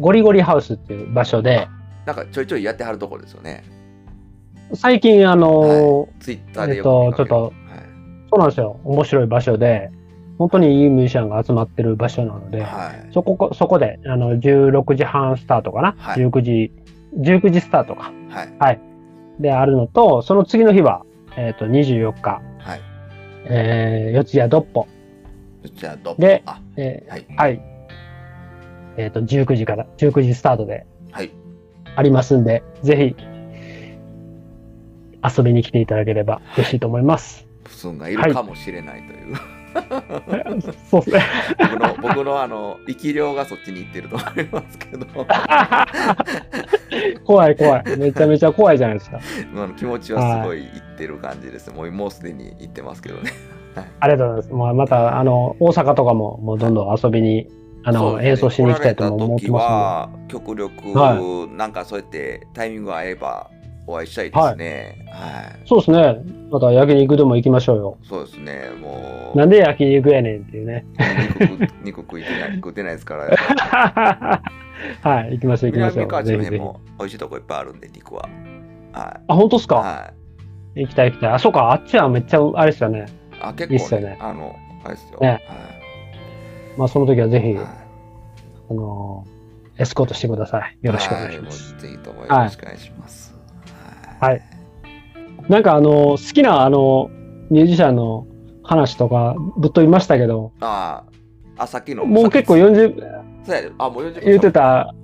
[0.00, 1.68] ゴリゴリハウスっていう場所で、
[2.06, 3.64] なんかちょいちょいやってはるとこですよね。
[4.72, 7.26] 最近あの、ツイッターでえっとちょっ
[8.30, 8.80] そうなんですよ。
[8.84, 9.90] 面白い場所で、
[10.38, 12.68] 本当にいいミュージシャンが集まってる場所なので、はい。
[12.68, 13.10] はい。
[13.12, 16.72] そこ、そこで、あの、16時半スタートかな、はい ?19 時、
[17.18, 18.12] 19時スタートか。
[18.58, 18.80] はい。
[19.38, 21.04] で、あるのと、その次の日は、
[21.36, 22.53] えっ、と、24日、はい。
[23.46, 24.86] えー、四谷ドッポ、
[25.74, 27.26] じゃあ、どっであ、えはい。
[27.28, 27.62] ーはい。
[28.96, 31.30] えっ、と、19時から、19時スタートではい。
[31.96, 33.24] ありますんで、ぜひ、
[35.38, 37.46] 遊びに来ていただければ嬉しいと思います。
[37.64, 39.36] プスンがいるかもしれないという、
[40.90, 41.22] そうですね。
[41.58, 45.06] 僕の僕のあの生き量がそっちに行ってると思いますけど
[47.24, 47.84] 怖い怖い。
[47.98, 49.18] めちゃめちゃ怖いじゃないですか。
[49.54, 53.32] あの気持ちはすごいいってる感じです、もうもうすでに行ってますけどね
[54.00, 54.54] ありがとうございます。
[54.54, 57.48] まあ、また、あの、大阪とかも、もうどんどん遊びに、
[57.84, 63.50] あの、ね演奏しに行きたいとも思ってます来られた時は極力、はなんかそうやってタイミングが合えば
[63.86, 65.66] お会いしたいですねはい、ので。
[65.66, 66.16] そうですね。
[66.50, 67.98] また焼肉でも行きましょうよ。
[68.08, 70.84] そうですねもうなんで焼肉やねんっていうね。
[71.82, 73.24] 肉食いてない食ってないですから
[75.02, 76.06] はい、行きましょう行きましょう。
[76.06, 76.50] 南川ぜひぜひ。
[76.52, 78.28] 町の辺も美味しいとこいっぱいあるんで肉は
[78.92, 80.12] はあ、本当ですか、いは
[80.76, 81.32] い行きたい行きたい。
[81.32, 83.06] あ、そうか、あっちはめっちゃ、あれですよね。
[83.40, 85.42] あ結構ねいいっすよねあのあれですよ、ね
[86.78, 87.66] まあ、その時はぜひ、はい
[88.70, 89.26] あの
[89.76, 90.78] エスコートしてください。
[90.82, 91.76] よろしくお願いします。
[91.78, 93.34] ぜひともよろしくお願いします。
[94.20, 94.53] はい
[95.48, 97.10] なんかあの、好きなあの、
[97.50, 98.26] ミュージシャンの
[98.62, 101.04] 話とかぶっ飛びましたけど、あ
[101.56, 102.06] あ、あ、さっきの。
[102.06, 103.00] もう結構さっき40、
[103.44, 104.24] そうやであ、もう40分。
[104.24, 104.94] 言ってた、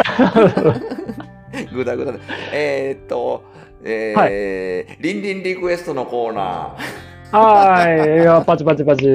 [1.72, 2.18] ぐだぐだで。
[2.52, 3.42] えー、っと、
[3.82, 7.00] えーリンリンリクエストのコーナー。
[7.32, 9.06] はい、パチパチパチ。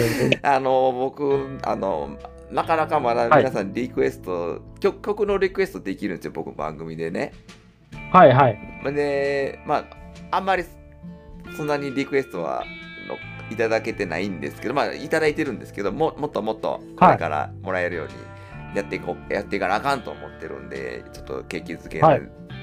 [0.42, 2.16] あの、僕、あの、
[2.50, 7.32] なかなかまだ皆さんリクエスト、曲曲のリクエストできるんですよ、僕番組でね。
[8.10, 8.58] はいはい。
[8.94, 9.84] で、まあ、
[10.30, 10.64] あんまり
[11.56, 12.64] そんなにリクエストは
[13.08, 13.16] の
[13.50, 18.12] いただけてないんですけど、まあ、いただいてるんですけど、ももっともっとこれからもらえるように
[18.76, 22.22] やっていこう、やっていかなあかんと思ってるんで、ちょっと景気づけの、はい。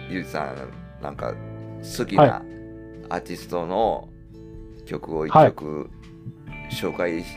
[0.09, 1.34] ゆうじさん、なんか
[1.82, 2.36] 好きはな
[3.09, 4.09] アーティストの
[4.86, 5.89] 曲を一はい曲
[6.72, 7.28] 紹介し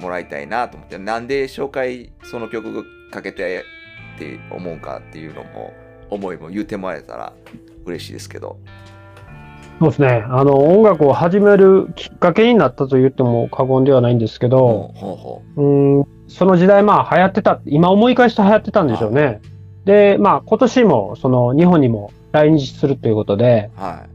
[0.00, 3.64] もらいたいなと思って、なんで紹介その曲かけて
[4.16, 5.72] って思うかっていうのも
[6.10, 7.32] 思いも言ってもらえたら
[7.84, 8.58] 嬉しいですけど。
[9.78, 10.24] そうですね。
[10.28, 14.94] あの、音楽を始めるきっかけになったと言っても過言ではないんですけど、
[16.28, 19.40] その時代まあ流行ってた、今思い返して流行ってたんでしょうね。
[19.84, 23.80] で、まあ今年もその日本にも来日するということで、う。
[23.80, 24.06] は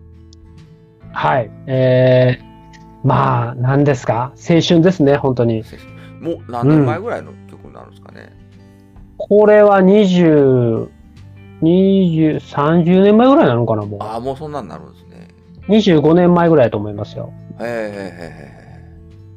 [1.13, 1.51] はい。
[1.67, 4.33] えー、まあ何ですか？
[4.35, 5.59] 青春ですね、本当に。
[5.59, 5.63] い。
[6.23, 8.33] もう何年前ぐらいの曲になるんですかね？
[9.17, 10.87] これは20、
[11.61, 15.10] 20、30年前ぐらいなのかな、もああ、もうそんなんなるんですね。
[15.77, 15.79] う。
[15.79, 17.31] 25年前ぐらいだと思いますよ。
[17.59, 18.61] へえへえへ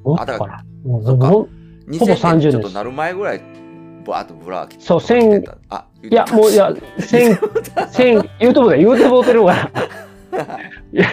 [0.05, 0.64] もっとあだかかな。
[0.85, 1.49] もうほぼ
[1.89, 3.43] 2000 30年ちょっとなる前ぐらい、
[4.07, 7.39] バーッとブラーそう飛ばしてたあ、いや、もう、いや、 千、
[7.91, 9.55] 千、言うてもだ、言うてもうてるわ。
[10.93, 11.07] いや、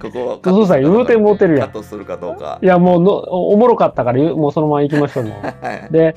[0.00, 2.66] ここはそうさん言うてもうてるやんカットするかどうかい。
[2.66, 5.32] やもうのおおもろかったからもうそのまま行きましょう、も
[5.90, 6.16] で、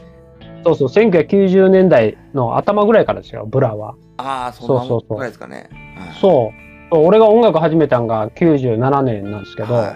[0.64, 3.96] そうそう、1990年代の頭ぐらいからですよ、ブラは。
[4.18, 5.70] ああ、そんなそうそうそうぐらいですかね。
[5.98, 6.65] はいそう。
[6.96, 9.96] そう俺が音楽始めたんが97年なんですけど、はいはい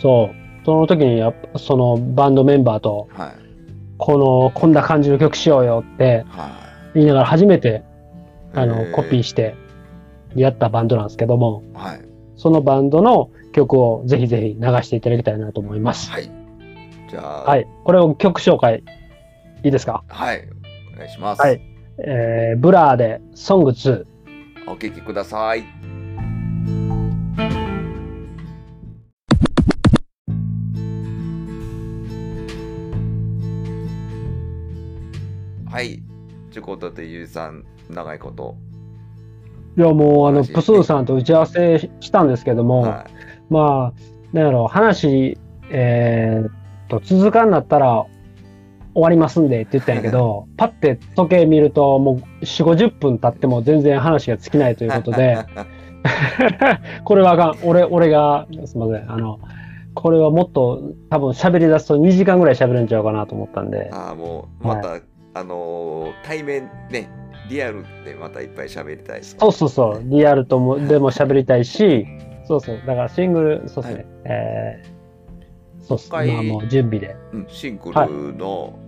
[0.00, 0.36] そう。
[0.64, 3.30] その時にやっぱ、そのバンドメンバーと、はい
[3.98, 6.50] この、こんな感じの曲しようよっては
[6.94, 7.82] 言いながら初めて、
[8.54, 8.58] い。
[8.58, 9.54] あの、コピーしして
[10.34, 12.00] やったバンドなんですけども、はい。
[12.36, 16.10] そのバンドの曲をぜひぜひ流していただきたいなと思います。
[16.10, 16.30] はい。
[17.10, 17.66] じゃあ、はい。
[17.84, 18.82] これを曲紹介、
[19.64, 20.04] いいですか？
[20.08, 20.46] はい。
[20.94, 21.40] お願いします。
[21.40, 21.60] はい
[21.98, 24.04] えー、ブラーで、ソング2。
[24.66, 25.64] お聴きください。
[35.76, 36.02] はい。
[36.50, 38.56] ちゅうことで、ゆうじさん、長いこと。
[39.76, 43.06] いや、もう、あの、話プスーさんと打ち合わせしたんですけども、は
[43.50, 44.00] まあ、
[44.32, 45.38] なんやろう、話、
[45.70, 46.52] えーっ
[46.88, 48.06] と、続かんなったら
[48.96, 54.86] 終わりますんでって言ったんやけど、 パッて時計見ると、もう4、50分経っても全然話が尽きないとい。
[54.86, 55.36] いうことで、
[57.04, 57.56] これはあかん。
[57.62, 59.12] 俺、俺が、すみません。
[59.12, 59.38] あの、
[59.92, 64.94] これはもっと多分喋り出すと2時間ぐらい喋るんちゃうかなと思ったんで、ああ、もう、また、
[65.34, 67.10] あのー対面ね、
[67.50, 69.36] リアルでまたいっぱい喋りたいです。
[69.38, 72.06] そうそうそう、リアルともでも喋りたいし、
[72.48, 77.16] そうそう、だからシングル、そうですね、はいえー、そうっす今回まあもう準備で。
[77.32, 78.78] うん、シングルの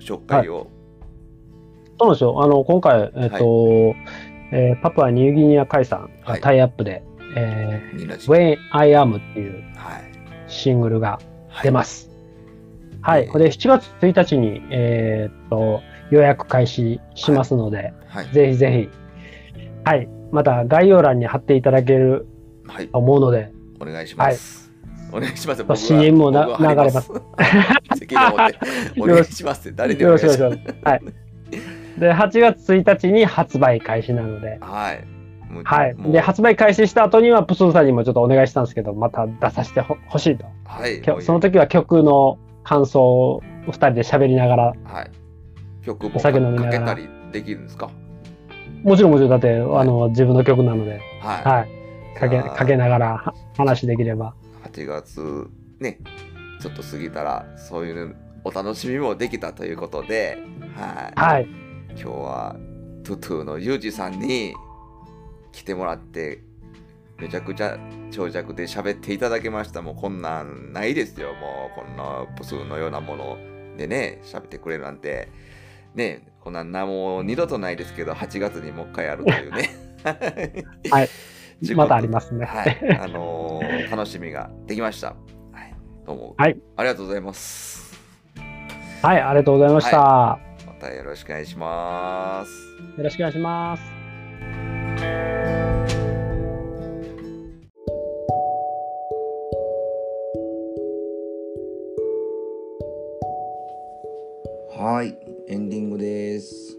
[0.00, 0.68] 紹介を。
[1.98, 3.94] そうなんですよ、あの、今回、えっ、と、
[4.52, 7.02] えーパプアニューギニア海さんはいがタイアップで、
[7.36, 10.02] えニラジー When I Am っていうはい。
[10.48, 12.10] シングルがはい出ます。
[13.00, 13.24] はい。
[13.24, 15.80] えーこれ7月1日に、えーっと、
[16.10, 18.28] 予約開始しますので、はい。
[18.32, 18.98] ぜひぜひ、
[19.84, 20.08] はい。
[20.32, 22.26] また概要欄に貼っていただける
[22.66, 22.88] はい。
[22.88, 24.59] と思うので、お願いします。
[25.12, 25.64] お願いします。
[25.64, 27.10] まあ CM もな流れます。
[27.98, 28.58] 責任を持って、
[29.00, 30.76] お願いします誰でもよろしくおお願いします。
[30.84, 31.00] はい。
[31.98, 35.04] で、8月1日に発売開始なので、はい。
[35.64, 35.96] はい。
[36.12, 40.44] で、発売開始した後には、プスンさんにもちょっとお願いしたんですけど、また出させてほほしいと。
[40.64, 41.02] はい。
[41.22, 45.10] その時は曲の感想を二人で喋りながら、はい。
[45.84, 46.98] 曲もお酒飲みながら
[47.32, 47.90] できるんですか？
[48.84, 51.44] もちろんもちろん、だって、あの、自分の曲なので、はい。
[51.44, 52.18] はい。
[52.18, 54.34] かけ、かけながらは話できれば。
[54.70, 55.50] 8月
[55.80, 55.98] ね、
[56.60, 60.38] ちょっと過ぎたら、そういうお楽しみもできたということで、
[60.74, 61.20] はい。
[61.20, 61.48] はい。
[61.90, 62.56] 今日は、
[63.02, 64.54] トゥトゥのユージさんに
[65.52, 66.42] 来てもらって、
[67.18, 67.78] めちゃくちゃ
[68.10, 69.82] 長尺で喋っていただきました。
[69.82, 71.34] もうこんなんないですよ。
[71.34, 73.38] もうこんなプスのようなもの
[73.76, 75.28] でね、喋ってくれるなんて。
[75.94, 79.70] ね、こんなんなもう二度とないですけど、8月にもう一回やるというね。
[80.90, 81.08] はい
[81.74, 82.46] またありますね。
[82.46, 85.08] はい、 あのー楽しみができました。
[85.08, 85.14] は
[85.62, 85.74] い、
[86.06, 87.98] どうも、はいありがとうございます。
[89.02, 89.96] はい、ありがとうございました。
[90.66, 92.52] またよろしくお願いします。
[92.96, 93.82] よろしくお願いします。
[104.78, 105.14] はい、
[105.48, 106.78] エンディングです。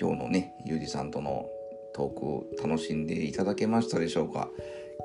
[0.00, 1.46] 今日のね、ゆうじさんとの
[1.94, 4.48] トーク楽しんでいただけましたでしょうか？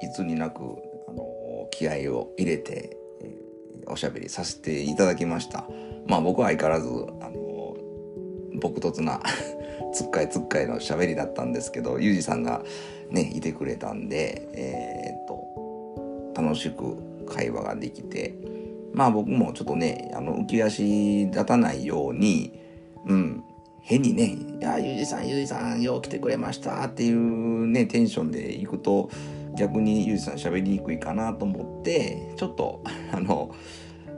[0.02, 0.62] いつになく、
[1.08, 3.48] あの気合を入れて、えー
[3.90, 5.66] おしゃべりさせていただきました。
[6.08, 7.78] まあ僕は相変わらず、あの
[8.60, 9.22] 朴突な
[9.94, 12.64] つっかいつっかいのしゃべりだったんですけど、ゆうじさんが
[13.10, 18.34] ね、いてくれたんで、えーっと、楽しく会話ができて、
[18.94, 20.84] まあ僕もちょっとね、あの、浮き足
[21.28, 22.60] 立たないように、
[23.06, 23.44] うん、
[23.88, 29.10] 変にね、いや、ゆうじさん、ゆうじさん、よう来てくれましたっていうね、テンションで行くと、
[29.58, 32.84] 逆にゆうじさん喋りにくいかなと思って、ちょっと、
[33.16, 33.50] あの、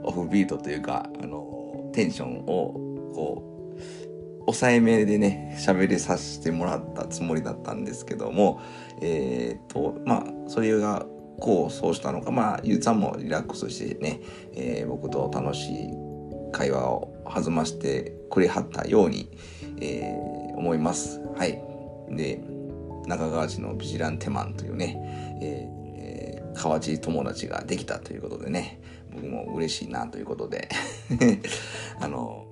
[0.02, 2.74] オフビートというか、あの、テンションを、
[3.14, 3.44] こ
[3.76, 8.58] う、抑えめでね、喋りさせてもらったつもりだったんですけども、
[9.00, 11.06] えーっと、まあ、それが、
[11.38, 14.18] こう、そうしたのか、まあ、ゆうじさんもリラックスしてね、
[14.52, 16.10] えー僕と楽しい
[16.50, 19.30] 会話を弾ませてくれはったように、
[19.80, 21.20] えー思います。
[21.36, 21.58] はい。
[22.10, 22.38] で、
[23.06, 25.80] 中川市のビジランテマンというね、えー
[26.54, 28.80] 河内友達ができたということでね、
[29.12, 30.68] 僕も嬉しいなということで、
[32.00, 32.44] あの、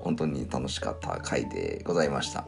[0.00, 2.46] 本当に楽しかった回でございました。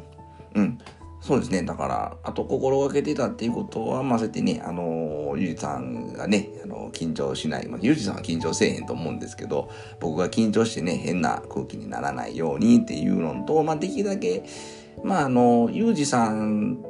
[0.54, 0.78] うん。
[1.24, 1.62] そうですね。
[1.62, 7.66] だから、あと心がけてたっていうことは、ませてね、あの、ゆうじさんがね、あの、緊張しない。
[7.66, 9.70] まあ、ゆうじさんは緊張せえへんと思うんですけど、
[10.00, 14.44] 僕が緊張してね、変な空気にならないようにっていうのと、まあ、できるだけ、
[15.02, 16.84] まあ、あの、ゆうじさん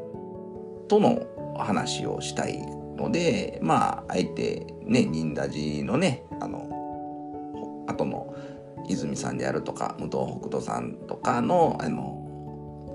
[0.88, 2.58] との話をしたい
[2.96, 8.34] ので、まあ、あえて、ね、忍田寺のね、あの、後の
[8.88, 12.23] 泉さんであるとか、武藤北斗さんとかの、あの、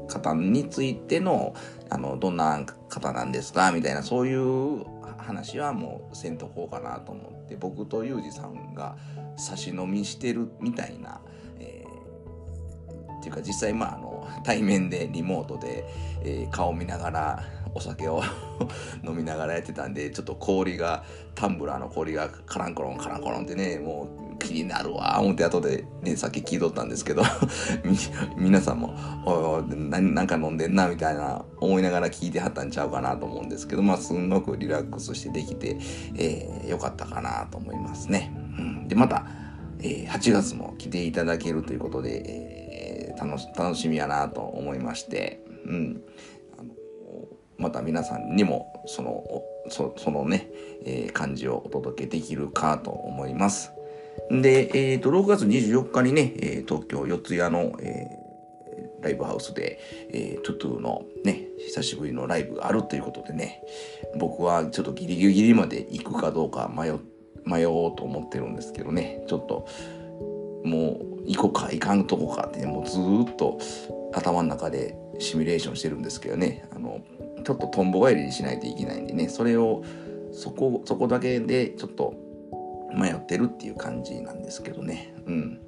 [0.09, 1.53] 方についての、
[1.89, 3.71] あの、どんな方なんですか？
[3.71, 4.83] みたいな、そういう
[5.17, 8.97] 話はもうせんとこうかなと思って、僕とユージさんが
[9.37, 11.21] 差し飲みしてるみたいな、
[11.59, 15.83] えーっていうか実際まああの対面でリモートで、
[16.23, 17.43] えー顔見ながら
[17.75, 18.23] お酒を
[19.05, 21.03] 飲みながらやってたんでちょっと氷が
[21.35, 27.23] タンブラーの氷がカランコロンカランコロンってねもう気になるわ思って後でねさっき聞いとったんですけど
[28.37, 28.93] 皆さんも
[29.25, 35.77] 「おいおいなんか飲んでんな」みたいな思いながら聞いてはったんちゃうかなと思うんですけどまあすんごくリラックスしてできて、
[36.15, 38.31] えーよかったかなと思いますね。
[38.57, 39.25] うん、でまた
[39.79, 46.01] えー8月も来ていただけるということで、えー楽し楽しみやなと思いまして、うん、
[46.57, 46.69] あの
[47.57, 49.23] また皆さんにもその
[49.69, 50.49] そそのね、
[50.85, 53.71] えー感じをお届けできるかと思います。
[54.29, 58.19] で、えー、と6月24日にね、えー東京四谷の、えー
[59.01, 59.79] ライブハウスで、
[60.11, 63.63] えートゥトゥのね、久しぶりのライブがあるということでね、
[64.17, 66.91] 僕はちょっとギリギリまで行くかどうか迷
[67.45, 69.67] 迷おうと思ってるんですけどね、ちょっと
[70.65, 72.97] もう行こうか行かんとこかってねもうず
[73.31, 73.59] っと
[74.13, 77.01] 頭の中でシミュレーションしてるんですけどねあの
[77.43, 79.83] ちょっとトンボ帰りにしないといけないんでねそれを
[80.31, 82.13] そこそこだけでちょっと
[82.93, 85.13] 迷ってるっていう感じなんですけどね。
[85.25, 85.61] うん。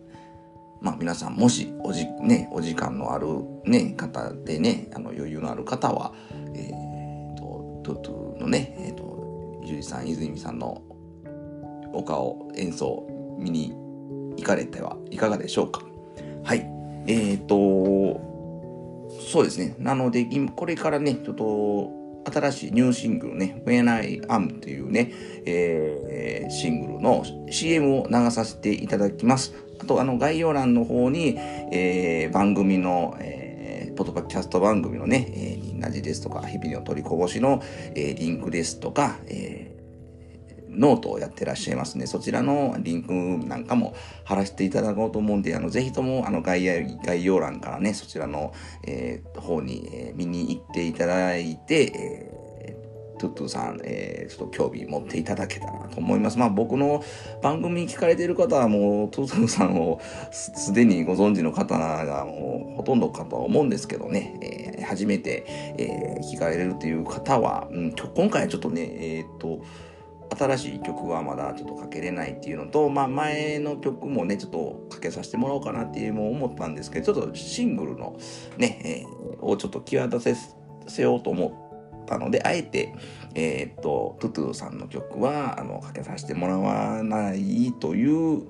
[0.81, 3.27] まあ皆さんもしおじ,、ね、お時間のある、
[3.65, 6.13] ね、方でねあの余裕のある方は
[6.55, 10.81] えー、とトゥトゥのねえー、とゆうじさん泉さんの
[11.93, 13.05] お顔演奏
[13.37, 13.73] 見に
[14.37, 15.81] 行かれてはいかがでしょうか。
[16.43, 16.67] はい。
[17.07, 17.55] えっ、と
[19.31, 19.75] そうですね。
[19.77, 25.11] なのでこれからねちょっと新しいニューシングルね「When I Am」っていうね、
[25.45, 29.53] えーシングルの CM を流させていただきます。
[29.79, 31.37] あとあの概要欄の方に、
[31.71, 37.61] えー番組の、えーポッドキャスト番組のね、えーになじですとか、日々の取りこぼしの、
[37.95, 39.80] えーリンクですとか、えー
[40.71, 42.07] ノートをやってらっしゃいますね。
[42.07, 43.13] そちらのリンク
[43.45, 43.93] なんかも
[44.23, 46.73] 貼らせていただこうと思うんで、あの、ぜひとも、あの、概要
[47.05, 48.53] 概要欄からね、そちらの、
[48.85, 52.41] えー方に、えー見に行っていただいて、えー
[53.19, 56.39] トゥットゥさん、えーちょっと興味持っていただけたらと思います。
[56.39, 57.03] まあ僕の
[57.43, 59.99] 番組聞かれている方はもうトゥットゥさんを
[60.31, 65.45] すでにご存知の方がもうほとんどかとは思うんですけどね、えー初めて、
[65.77, 69.63] えー聞かれるという方は、うん、今回はちょっとね、えーっと、
[70.37, 78.17] 新しい曲はまだちょっとかけれないっていうのと、まあ前の曲もね、ちょっとかけさせてもらおうかなっていうのも思ったんですけど、ちょっとシングルの
[78.57, 82.93] ね、えーをちょっと際立たせようと思ったので、あえて、
[83.33, 88.43] えーっと、トゥトゥさんの曲は、あの、かけさせてもらわないという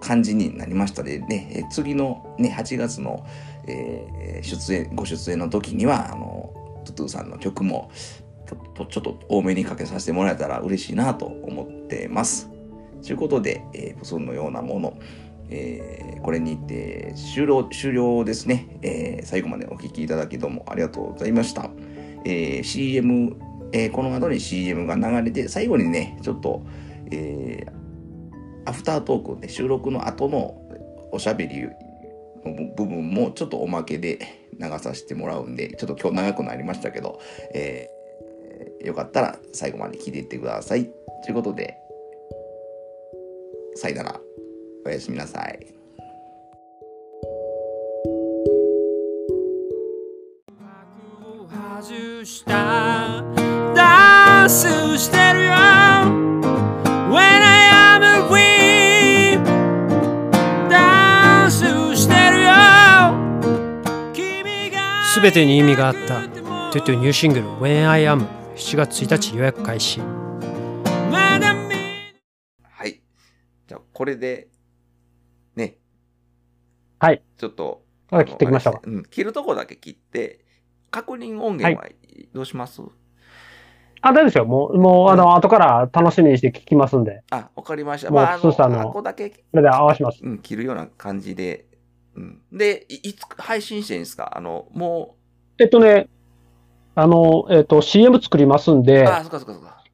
[0.00, 3.26] 感じになりましたでね、次のね、8月の、
[3.66, 7.90] えー出演、ご出演の時には、あの、トゥトゥさんの曲も、
[8.56, 12.50] と、ちょっと多めにかけさせてもらえたら嬉しいなと思ってます。
[13.02, 14.98] ということで、えー、プスンのようなもの、
[15.50, 18.78] えーこれにて終了、終了ですね。
[18.82, 21.70] えー最後までお聞きいただきどうもありがとうございました。
[22.24, 23.36] えー CM、
[23.72, 26.62] えーこの後に CM が流れて、最後にね、ちょっと、
[27.10, 27.78] えー
[28.66, 30.60] アフタートークで収録の後の
[31.10, 31.62] おしゃべり
[32.44, 34.18] の部分もちょっとおまけで
[34.60, 37.18] 流させてもらうんで、ちょっと今日長くなりましたけど、
[37.54, 37.97] えー
[38.84, 40.84] よかったら最後まで聞いていってください。
[41.24, 41.76] ということで、
[43.74, 44.20] さよなら。
[44.86, 45.66] おやすみなさい。
[51.80, 53.22] 外した
[53.74, 54.66] ダンス
[54.98, 59.38] してるよ When I am away
[60.68, 61.64] ダンス
[61.96, 62.50] してるよ
[64.12, 66.22] 君がすべてに意味があった
[66.72, 70.06] トゥトゥニューシングル When I Am 7月1日予約開始は
[72.86, 73.00] い。
[73.68, 74.48] じゃあ、これで、
[75.54, 75.76] ね。
[76.98, 77.22] はい。
[77.38, 77.84] ちょっと。
[78.10, 79.04] あ切ってきましたうん。
[79.04, 80.44] 切るとこだけ切って、
[80.90, 81.86] 確認音源は
[82.34, 82.82] どうします、
[84.00, 84.44] あ、大丈夫ですよ。
[84.44, 88.10] もう、もう、あの、後から楽しみにして聞きますんで、あ、わかりました。
[88.10, 90.18] もうまあ、あ普通さんのの、ここだけ、それで合わします。
[90.20, 91.66] うん、切るような感じで。
[92.16, 92.42] うん。
[92.52, 94.36] で、いいつ配信していいんですか？
[94.36, 95.14] あの、も
[95.58, 96.08] えっとね、
[96.98, 99.84] あの、えっと、CM 作りますんう、で、あ、そっかそっかそっか。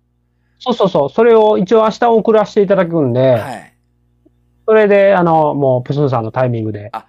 [0.58, 3.74] そうそうそう、それを一応明日送らせていただくんで、はい。
[4.66, 6.88] それで、あの、もう、プスンさんのタイミングで。
[6.94, 7.06] わ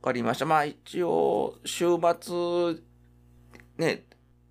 [0.00, 0.46] かりました。
[0.46, 1.86] まあ一応、週
[2.20, 2.76] 末、
[3.78, 4.04] ね、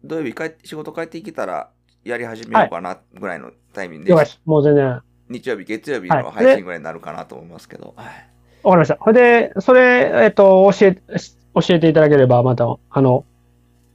[0.03, 1.69] 土曜日帰って、仕事帰ってきたら、
[2.03, 4.41] やり始めようかな、ぐらいのタイミングで、了解です。
[4.43, 4.85] もう全然。
[4.87, 7.93] わか日曜日、月曜日はいの配信ぐらいになるかなと思いますけど。
[7.95, 8.27] はい。
[8.65, 8.97] りました。
[9.01, 11.01] それで、それ、えっと、教え、
[11.55, 13.23] 教えていただければ、また、あの、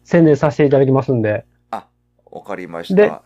[0.07, 1.45] 宣伝させていただきますんで。
[2.31, 3.23] わかりましでた。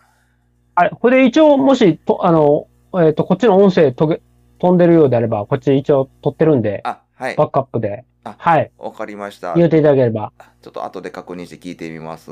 [0.75, 0.89] はい。
[0.89, 2.67] これで一応、もし、と、あの、
[3.03, 4.21] えっと、こっちの音声とげ
[4.57, 7.35] 飛んでるようであれば、こっち一応撮ってるんで、あ、はい。
[7.35, 8.71] バックアップであ、はい。
[8.77, 9.53] わかりました。
[9.55, 12.31] 言っていただければ、ちょっと後で確認して聞いてみます。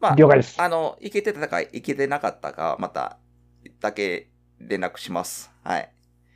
[0.00, 0.60] まあ、了解です。
[0.60, 3.18] あの、いけてたか、いけてなかったか、また、
[3.80, 4.28] だけ
[4.58, 5.50] 連絡します。
[5.62, 5.90] はい。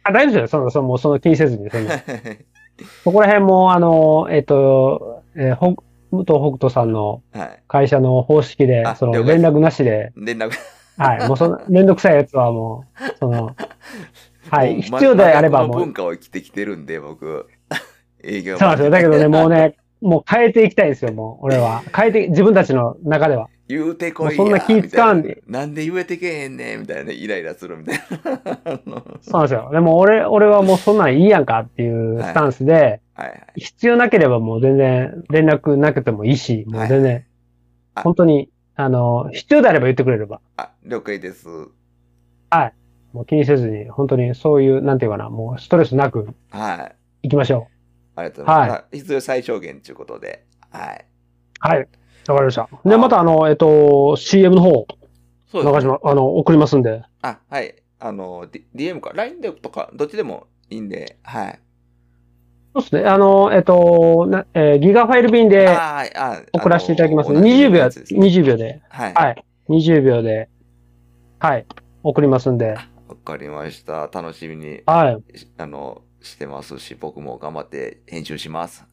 [0.04, 0.60] あ、大丈夫ですよ。
[0.60, 1.68] その、その、もうその気にせずに。
[1.70, 1.88] その
[3.04, 5.74] そこら辺も、あの、えっと、えーほ、
[6.14, 7.62] 武藤北斗さんのはい。
[7.68, 10.52] 会社の方式であ、その、連絡なしで、連絡。
[10.96, 11.28] はい。
[11.28, 13.54] もうその、めんどくさいやつはもう、その、
[14.50, 14.82] はい。
[14.82, 17.48] 必要であればもう文、化を生きてきてるんで、僕。
[18.22, 18.90] 営業そうなんですよ。
[18.90, 21.82] だけどね、もうね、 もう変えていきたいんですよ、もう、俺は。
[21.94, 23.48] 変えて、自分たちの中では。
[23.66, 27.98] 言うてこいやそんな気使わんでななんで言えてけへんねんみたいな、イライラするみたい
[28.84, 29.02] な。
[29.22, 29.70] そうなんですよ。
[29.72, 33.46] でも俺、俺はもうそんなんいいやんかっていうスタンスで、はいはい。
[33.56, 37.24] 必要なければもう全然連絡なくてもいいし、もう全然、
[37.94, 41.48] あ本当に、あの、必要であれば言ってくれれば、あ、了解です。
[43.14, 46.90] もう気にせずに、本当にそういう、なんていうかな、もうストレスなくは
[47.22, 47.28] い。
[47.28, 47.68] 行きましょ
[48.16, 48.70] ありがとうございます。
[48.70, 50.44] はあ必要最小限ということで。
[50.70, 51.04] はい。
[51.64, 51.68] う。
[51.68, 51.78] はい。
[51.78, 51.88] わか
[52.34, 52.68] りました。
[52.84, 54.86] で、またあの、えっと、CM の方、
[55.46, 55.74] そうです。
[55.74, 57.04] 流しま、あの、送りますんで。
[57.22, 57.76] あ、はい。
[58.00, 61.60] あの、D- DM か、LINE でとか、どっちでもいいんで、はい。
[62.74, 63.04] そうですね。
[63.08, 65.68] あの、えっと、なえーギガファイル便で
[66.52, 67.30] 送らせていただきます。
[67.30, 68.82] あの同じ20秒や、やつですね20秒で。
[68.88, 69.14] はい。
[69.14, 69.44] はい。
[69.68, 70.48] 20秒で、
[71.38, 71.66] はい。
[72.02, 72.72] 送りますんで。
[73.08, 74.08] わかりました。
[74.12, 75.38] 楽しみに、はい。
[75.38, 78.84] しあの、してますし、僕も頑張って編集します。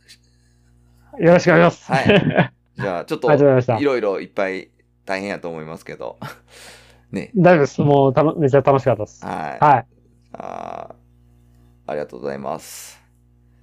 [1.20, 1.92] よろしくお願いします。
[1.92, 2.52] はいあ
[2.82, 3.84] じゃあ、ちょっと、い。
[3.84, 4.70] ろいろいっぱい
[5.06, 6.18] 大変やと思いますけど。
[7.12, 7.32] ね。
[7.36, 7.82] 大丈夫です。
[7.82, 9.26] もうたの、めっちゃ楽しかったです。
[9.26, 9.64] はい。
[9.64, 9.86] はい。
[10.34, 13.01] あーありがとうございます。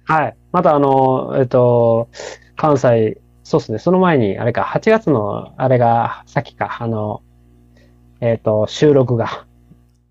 [0.09, 0.37] はい。
[0.51, 2.09] また、あの、えっと、
[2.55, 3.79] 関西そうですね。
[3.79, 7.23] その前に、あれか、8月の、あれが、さっきか、あの、
[8.21, 9.47] えっ、と、収録が。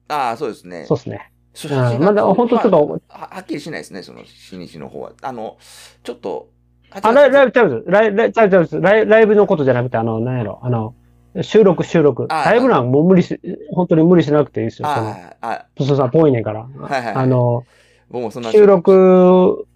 [0.08, 0.86] ああ、そうですね。
[0.86, 1.32] そうですね。
[1.54, 5.12] そうんまだ本当ちょっとまあははっきりしないですね、その、日にちの方は。
[5.22, 5.56] あの、
[6.02, 6.50] ちょっと、
[6.90, 7.84] あ、ライブ、ライブちゃう。
[7.86, 10.94] ライブ、ライブ、ライブライブのことじゃなくて、あの、なんやろ、あの、
[11.42, 12.26] 収録、収録。
[12.28, 13.40] あライブなんもう無理し、
[13.72, 14.88] 本当に無理しなくていいですよ。
[14.88, 16.62] その、ああ、あプスさん遠いねんから。
[16.62, 17.14] はいはい。
[17.14, 17.64] あ、の、
[18.10, 18.50] 僕もそんな。
[18.50, 19.67] 収録、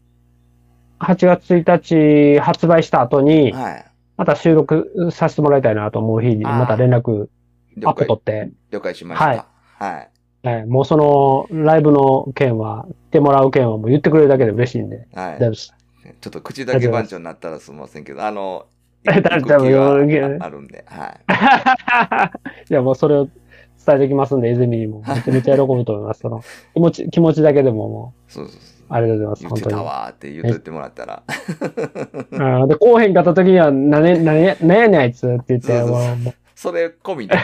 [1.02, 3.84] 8月1日発売した後に、はい。
[4.16, 7.28] また収録させてもらいたいなと思う日に、また連絡
[7.84, 9.24] アップ取って、了解しました。
[9.24, 9.44] はい
[9.82, 10.08] はい。
[10.44, 15.34] えーもうそのライブの件は、来てもらう件はもう言ってくれるだけで嬉しいんで、はい。
[15.34, 15.74] 大丈夫です。
[16.20, 18.66] ちょっと口だけ番長になったらすみませんけど、あの、
[19.04, 22.70] 大丈夫ああるんで、はい。
[22.70, 23.28] いや、もうそれを
[23.84, 25.02] 伝えてきますんで、泉にも。
[25.06, 26.20] めちゃめちゃ喜ぶと思います。
[26.20, 26.42] その
[26.74, 28.71] 気持ち、気持ちだけでももそうそうそう。
[28.92, 29.54] う、ありがとうございます。
[29.54, 31.22] 言ってた本わーって言ってもらったら。
[32.30, 32.62] 当に。
[32.62, 37.36] うんで、こうへんかった時には、なね、なね、なんやねんあいつって言って、そうそうそれ込みで。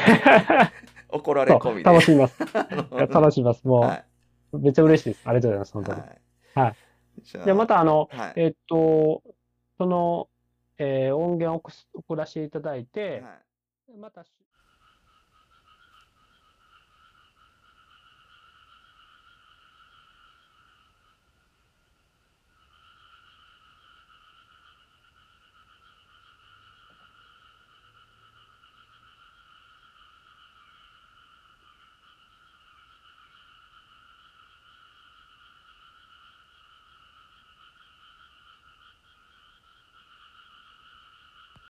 [1.11, 1.85] 怒られ込みで。
[1.85, 2.39] 楽しみます。
[3.11, 3.67] 楽しみます。
[3.67, 4.05] もう、は
[4.53, 5.23] めっちゃ嬉しいです。
[5.29, 5.73] ありがとうございます。
[5.73, 5.87] 本い。
[5.87, 6.01] 当に。
[6.01, 6.11] はい。
[6.55, 6.75] はい
[7.25, 8.33] じゃあまたあの、はい。
[8.37, 9.23] えっと、
[9.77, 10.29] その、
[10.79, 11.63] えー音源を
[11.95, 13.31] 送らせていただいて、は
[13.97, 14.25] いまた。